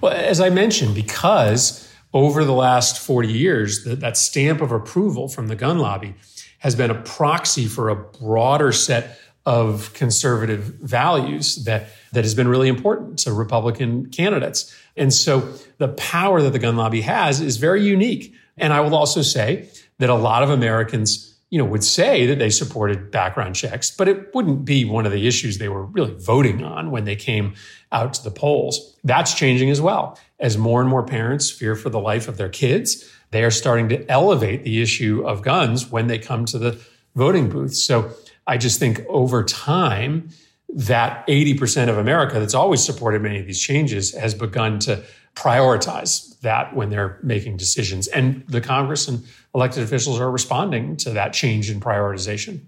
Well, 0.00 0.12
as 0.12 0.40
I 0.40 0.50
mentioned, 0.50 0.94
because 0.94 1.91
over 2.12 2.44
the 2.44 2.52
last 2.52 2.98
40 2.98 3.28
years, 3.28 3.84
that, 3.84 4.00
that 4.00 4.16
stamp 4.16 4.60
of 4.60 4.72
approval 4.72 5.28
from 5.28 5.48
the 5.48 5.56
gun 5.56 5.78
lobby 5.78 6.14
has 6.58 6.76
been 6.76 6.90
a 6.90 7.00
proxy 7.02 7.66
for 7.66 7.88
a 7.88 7.96
broader 7.96 8.72
set 8.72 9.18
of 9.44 9.92
conservative 9.94 10.60
values 10.80 11.64
that, 11.64 11.88
that 12.12 12.22
has 12.24 12.34
been 12.34 12.46
really 12.46 12.68
important 12.68 13.18
to 13.18 13.32
Republican 13.32 14.06
candidates. 14.10 14.74
And 14.96 15.12
so 15.12 15.52
the 15.78 15.88
power 15.88 16.40
that 16.42 16.50
the 16.50 16.58
gun 16.58 16.76
lobby 16.76 17.00
has 17.00 17.40
is 17.40 17.56
very 17.56 17.82
unique. 17.84 18.34
And 18.56 18.72
I 18.72 18.80
will 18.80 18.94
also 18.94 19.22
say 19.22 19.68
that 19.98 20.10
a 20.10 20.14
lot 20.14 20.42
of 20.42 20.50
Americans 20.50 21.31
you 21.52 21.58
know, 21.58 21.66
would 21.66 21.84
say 21.84 22.24
that 22.24 22.38
they 22.38 22.48
supported 22.48 23.10
background 23.10 23.54
checks, 23.54 23.90
but 23.90 24.08
it 24.08 24.34
wouldn't 24.34 24.64
be 24.64 24.86
one 24.86 25.04
of 25.04 25.12
the 25.12 25.28
issues 25.28 25.58
they 25.58 25.68
were 25.68 25.84
really 25.84 26.14
voting 26.14 26.64
on 26.64 26.90
when 26.90 27.04
they 27.04 27.14
came 27.14 27.52
out 27.92 28.14
to 28.14 28.24
the 28.24 28.30
polls. 28.30 28.96
That's 29.04 29.34
changing 29.34 29.68
as 29.68 29.78
well. 29.78 30.18
As 30.40 30.56
more 30.56 30.80
and 30.80 30.88
more 30.88 31.02
parents 31.02 31.50
fear 31.50 31.76
for 31.76 31.90
the 31.90 32.00
life 32.00 32.26
of 32.26 32.38
their 32.38 32.48
kids, 32.48 33.06
they 33.32 33.44
are 33.44 33.50
starting 33.50 33.90
to 33.90 34.10
elevate 34.10 34.64
the 34.64 34.80
issue 34.80 35.26
of 35.26 35.42
guns 35.42 35.90
when 35.90 36.06
they 36.06 36.18
come 36.18 36.46
to 36.46 36.58
the 36.58 36.80
voting 37.16 37.50
booth. 37.50 37.74
So 37.74 38.10
I 38.46 38.56
just 38.56 38.80
think 38.80 39.04
over 39.06 39.44
time, 39.44 40.30
that 40.70 41.26
80% 41.26 41.90
of 41.90 41.98
America 41.98 42.40
that's 42.40 42.54
always 42.54 42.82
supported 42.82 43.20
many 43.20 43.38
of 43.38 43.44
these 43.44 43.60
changes 43.60 44.14
has 44.14 44.34
begun 44.34 44.78
to 44.78 45.04
prioritize 45.34 46.38
that 46.40 46.74
when 46.74 46.90
they're 46.90 47.18
making 47.22 47.56
decisions. 47.56 48.08
And 48.08 48.44
the 48.48 48.60
Congress 48.60 49.08
and 49.08 49.24
elected 49.54 49.82
officials 49.82 50.20
are 50.20 50.30
responding 50.30 50.96
to 50.98 51.10
that 51.10 51.32
change 51.32 51.70
in 51.70 51.80
prioritization. 51.80 52.66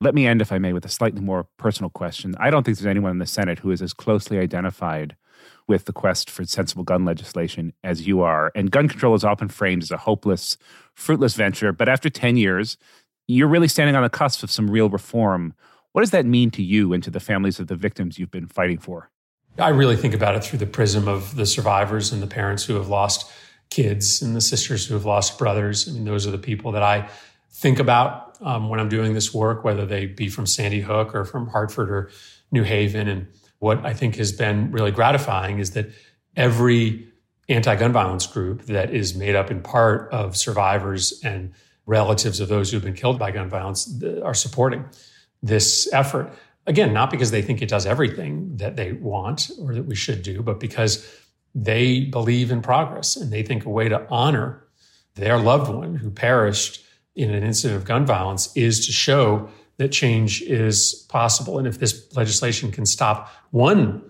Let 0.00 0.14
me 0.14 0.26
end, 0.26 0.42
if 0.42 0.52
I 0.52 0.58
may, 0.58 0.72
with 0.72 0.84
a 0.84 0.90
slightly 0.90 1.20
more 1.20 1.46
personal 1.58 1.90
question. 1.90 2.34
I 2.38 2.50
don't 2.50 2.64
think 2.64 2.76
there's 2.76 2.86
anyone 2.86 3.12
in 3.12 3.18
the 3.18 3.26
Senate 3.26 3.60
who 3.60 3.70
is 3.70 3.80
as 3.80 3.92
closely 3.92 4.38
identified 4.38 5.16
with 5.66 5.86
the 5.86 5.92
quest 5.92 6.28
for 6.28 6.44
sensible 6.44 6.84
gun 6.84 7.04
legislation 7.04 7.72
as 7.82 8.06
you 8.06 8.20
are. 8.20 8.52
And 8.54 8.70
gun 8.70 8.88
control 8.88 9.14
is 9.14 9.24
often 9.24 9.48
framed 9.48 9.82
as 9.82 9.90
a 9.90 9.96
hopeless, 9.96 10.58
fruitless 10.94 11.34
venture. 11.34 11.72
But 11.72 11.88
after 11.88 12.10
10 12.10 12.36
years, 12.36 12.76
you're 13.28 13.48
really 13.48 13.68
standing 13.68 13.96
on 13.96 14.02
the 14.02 14.10
cusp 14.10 14.42
of 14.42 14.50
some 14.50 14.70
real 14.70 14.90
reform. 14.90 15.54
What 15.92 16.02
does 16.02 16.10
that 16.10 16.26
mean 16.26 16.50
to 16.52 16.62
you 16.62 16.92
and 16.92 17.02
to 17.02 17.10
the 17.10 17.20
families 17.20 17.58
of 17.58 17.68
the 17.68 17.76
victims 17.76 18.18
you've 18.18 18.30
been 18.30 18.48
fighting 18.48 18.78
for? 18.78 19.10
I 19.58 19.68
really 19.68 19.96
think 19.96 20.14
about 20.14 20.34
it 20.34 20.44
through 20.44 20.58
the 20.58 20.66
prism 20.66 21.06
of 21.06 21.36
the 21.36 21.46
survivors 21.46 22.12
and 22.12 22.22
the 22.22 22.26
parents 22.26 22.64
who 22.64 22.74
have 22.74 22.88
lost 22.88 23.30
kids 23.70 24.20
and 24.20 24.34
the 24.34 24.40
sisters 24.40 24.86
who 24.86 24.94
have 24.94 25.04
lost 25.04 25.38
brothers. 25.38 25.88
I 25.88 25.92
mean, 25.92 26.04
those 26.04 26.26
are 26.26 26.30
the 26.30 26.38
people 26.38 26.72
that 26.72 26.82
I 26.82 27.08
think 27.50 27.78
about 27.78 28.36
um, 28.40 28.68
when 28.68 28.80
I'm 28.80 28.88
doing 28.88 29.14
this 29.14 29.32
work, 29.32 29.64
whether 29.64 29.86
they 29.86 30.06
be 30.06 30.28
from 30.28 30.46
Sandy 30.46 30.80
Hook 30.80 31.14
or 31.14 31.24
from 31.24 31.48
Hartford 31.48 31.90
or 31.90 32.10
New 32.50 32.64
Haven. 32.64 33.08
And 33.08 33.28
what 33.58 33.84
I 33.86 33.94
think 33.94 34.16
has 34.16 34.32
been 34.32 34.72
really 34.72 34.90
gratifying 34.90 35.60
is 35.60 35.70
that 35.72 35.88
every 36.36 37.08
anti 37.48 37.76
gun 37.76 37.92
violence 37.92 38.26
group 38.26 38.62
that 38.66 38.92
is 38.92 39.14
made 39.14 39.36
up 39.36 39.50
in 39.50 39.60
part 39.60 40.12
of 40.12 40.36
survivors 40.36 41.20
and 41.22 41.52
relatives 41.86 42.40
of 42.40 42.48
those 42.48 42.72
who've 42.72 42.82
been 42.82 42.94
killed 42.94 43.18
by 43.18 43.30
gun 43.30 43.48
violence 43.48 44.02
are 44.22 44.34
supporting 44.34 44.84
this 45.42 45.92
effort. 45.92 46.32
Again, 46.66 46.92
not 46.94 47.10
because 47.10 47.30
they 47.30 47.42
think 47.42 47.60
it 47.60 47.68
does 47.68 47.86
everything 47.86 48.56
that 48.56 48.76
they 48.76 48.92
want 48.92 49.50
or 49.60 49.74
that 49.74 49.84
we 49.84 49.94
should 49.94 50.22
do, 50.22 50.42
but 50.42 50.58
because 50.58 51.06
they 51.54 52.00
believe 52.00 52.50
in 52.50 52.62
progress 52.62 53.16
and 53.16 53.32
they 53.32 53.42
think 53.42 53.64
a 53.64 53.70
way 53.70 53.88
to 53.88 54.06
honor 54.08 54.64
their 55.14 55.38
loved 55.38 55.72
one 55.72 55.94
who 55.94 56.10
perished 56.10 56.84
in 57.14 57.30
an 57.30 57.44
incident 57.44 57.76
of 57.80 57.86
gun 57.86 58.04
violence 58.04 58.54
is 58.56 58.86
to 58.86 58.92
show 58.92 59.48
that 59.76 59.88
change 59.88 60.42
is 60.42 61.06
possible. 61.08 61.58
And 61.58 61.66
if 61.66 61.78
this 61.78 62.14
legislation 62.16 62.72
can 62.72 62.86
stop 62.86 63.28
one 63.50 64.02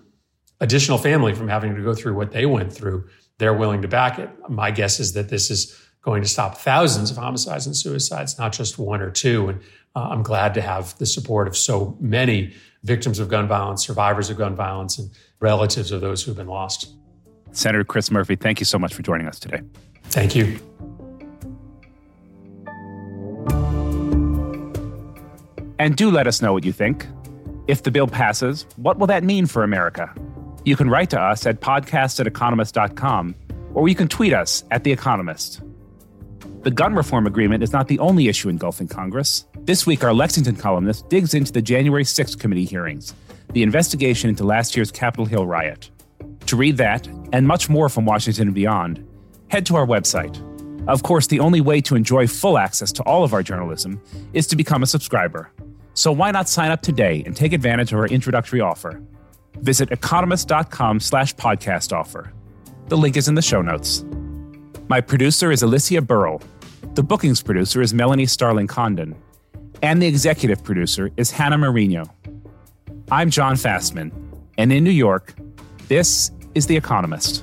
additional 0.61 0.99
family 0.99 1.35
from 1.35 1.49
having 1.49 1.75
to 1.75 1.83
go 1.83 1.95
through 1.95 2.15
what 2.15 2.33
they 2.33 2.47
went 2.47 2.73
through, 2.73 3.09
they're 3.39 3.55
willing 3.55 3.83
to 3.83 3.89
back 3.89 4.19
it. 4.19 4.31
My 4.49 4.71
guess 4.71 5.01
is 5.01 5.13
that 5.15 5.29
this 5.29 5.51
is 5.51 5.79
going 6.03 6.23
to 6.23 6.29
stop 6.29 6.59
thousands 6.59 7.11
of 7.11 7.17
homicides 7.17 7.67
and 7.67 7.77
suicides, 7.77 8.39
not 8.39 8.53
just 8.53 8.79
one 8.79 9.01
or 9.01 9.11
two. 9.11 9.49
And 9.49 9.61
uh, 9.95 10.09
I'm 10.11 10.23
glad 10.23 10.55
to 10.55 10.61
have 10.61 10.97
the 10.99 11.07
support 11.07 11.47
of 11.47 11.57
so 11.57 11.97
many 12.01 12.53
victims 12.83 13.19
of 13.19 13.29
gun 13.29 13.49
violence, 13.49 13.87
survivors 13.87 14.31
of 14.31 14.37
gun 14.37 14.55
violence, 14.55 14.99
and 14.99 15.11
relatives 15.41 15.91
of 15.91 16.01
those 16.01 16.23
who've 16.23 16.37
been 16.37 16.49
lost. 16.49 16.95
Senator 17.53 17.85
Chris 17.85 18.11
Murphy, 18.11 18.37
thank 18.37 18.61
you 18.61 18.67
so 18.67 18.79
much 18.79 18.93
for 18.93 19.03
joining 19.03 19.27
us 19.27 19.39
today. 19.39 19.63
Thank 20.05 20.35
you. 20.35 20.59
And 25.79 25.97
do 25.97 26.11
let 26.11 26.27
us 26.27 26.43
know 26.43 26.53
what 26.53 26.65
you 26.65 26.73
think. 26.73 27.07
If 27.67 27.83
the 27.83 27.91
bill 27.91 28.07
passes, 28.07 28.67
what 28.77 28.99
will 28.99 29.07
that 29.07 29.25
mean 29.25 29.47
for 29.47 29.63
America? 29.63 30.13
You 30.65 30.77
can 30.77 30.89
write 30.89 31.11
to 31.11 31.21
us 31.21 31.47
at 31.47 31.61
podcast 31.61 32.21
at 32.21 32.27
economist.com, 32.27 33.35
or 33.75 33.89
you 33.89 33.95
can 33.95 34.09
tweet 34.09 34.33
us 34.33 34.65
at 34.71 34.85
The 34.85 34.93
Economist. 34.93 35.61
The 36.65 36.71
gun 36.71 36.95
reform 36.95 37.27
agreement 37.27 37.63
is 37.63 37.75
not 37.75 37.89
the 37.89 37.99
only 37.99 38.29
issue 38.29 38.49
engulfing 38.49 38.89
Congress. 38.89 39.45
This 39.65 39.87
week, 39.87 40.03
our 40.03 40.15
Lexington 40.15 40.57
columnist 40.57 41.11
digs 41.11 41.35
into 41.35 41.53
the 41.53 41.61
January 41.61 42.05
6th 42.05 42.41
committee 42.41 42.65
hearings, 42.65 43.13
the 43.53 43.63
investigation 43.63 44.31
into 44.31 44.45
last 44.45 44.75
year's 44.75 44.91
Capitol 44.91 45.27
Hill 45.27 45.47
riot. 45.47 45.91
To 46.47 46.57
read 46.57 46.79
that, 46.79 47.07
and 47.35 47.47
much 47.47 47.69
more 47.69 47.91
from 47.91 48.07
Washington 48.07 48.49
and 48.49 48.55
beyond, 48.55 49.07
head 49.49 49.67
to 49.67 49.77
our 49.77 49.87
website. 49.87 50.41
Of 50.89 51.03
course, 51.03 51.27
the 51.27 51.39
only 51.39 51.61
way 51.61 51.83
to 51.83 51.97
enjoy 51.97 52.27
full 52.27 52.57
access 52.57 52.93
to 52.93 53.03
all 53.03 53.25
of 53.25 53.35
our 53.35 53.43
journalism 53.43 54.01
is 54.33 54.47
to 54.47 54.57
become 54.57 54.83
a 54.83 54.87
subscriber. 54.87 55.51
So 55.93 56.13
why 56.13 56.31
not 56.31 56.49
sign 56.49 56.71
up 56.71 56.81
today 56.81 57.23
and 57.27 57.37
take 57.37 57.53
advantage 57.53 57.93
of 57.93 57.99
our 57.99 58.07
introductory 58.07 58.63
offer? 58.63 59.03
Visit 59.57 59.93
economist.com 59.93 61.01
slash 61.01 61.35
podcast 61.35 61.93
offer. 61.93 62.33
The 62.89 62.97
link 62.97 63.19
is 63.19 63.29
in 63.29 63.35
the 63.35 63.43
show 63.43 63.61
notes. 63.61 64.03
My 64.89 65.03
producer 65.03 65.51
is 65.51 65.63
Alicia 65.63 66.01
Burrell. 66.01 66.43
The 66.93 67.03
bookings 67.03 67.43
producer 67.43 67.81
is 67.81 67.93
Melanie 67.93 68.27
Starling 68.27 68.67
Condon. 68.67 69.17
And 69.83 70.01
the 70.01 70.07
executive 70.07 70.63
producer 70.63 71.11
is 71.17 71.31
Hannah 71.31 71.59
Marino. 71.59 72.05
I'm 73.11 73.31
Jon 73.31 73.57
Fasman, 73.57 74.13
and 74.57 74.73
in 74.73 74.85
New 74.85 74.91
York, 74.91 75.35
this 75.89 76.31
is 76.55 76.67
The 76.67 76.77
Economist. 76.77 77.43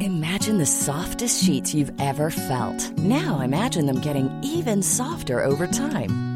Imagine 0.00 0.58
the 0.58 0.66
softest 0.66 1.44
sheets 1.44 1.74
you've 1.74 1.92
ever 2.00 2.30
felt. 2.30 2.90
Now 2.98 3.40
imagine 3.40 3.86
them 3.86 4.00
getting 4.00 4.30
even 4.42 4.82
softer 4.82 5.42
over 5.42 5.66
time. 5.66 6.35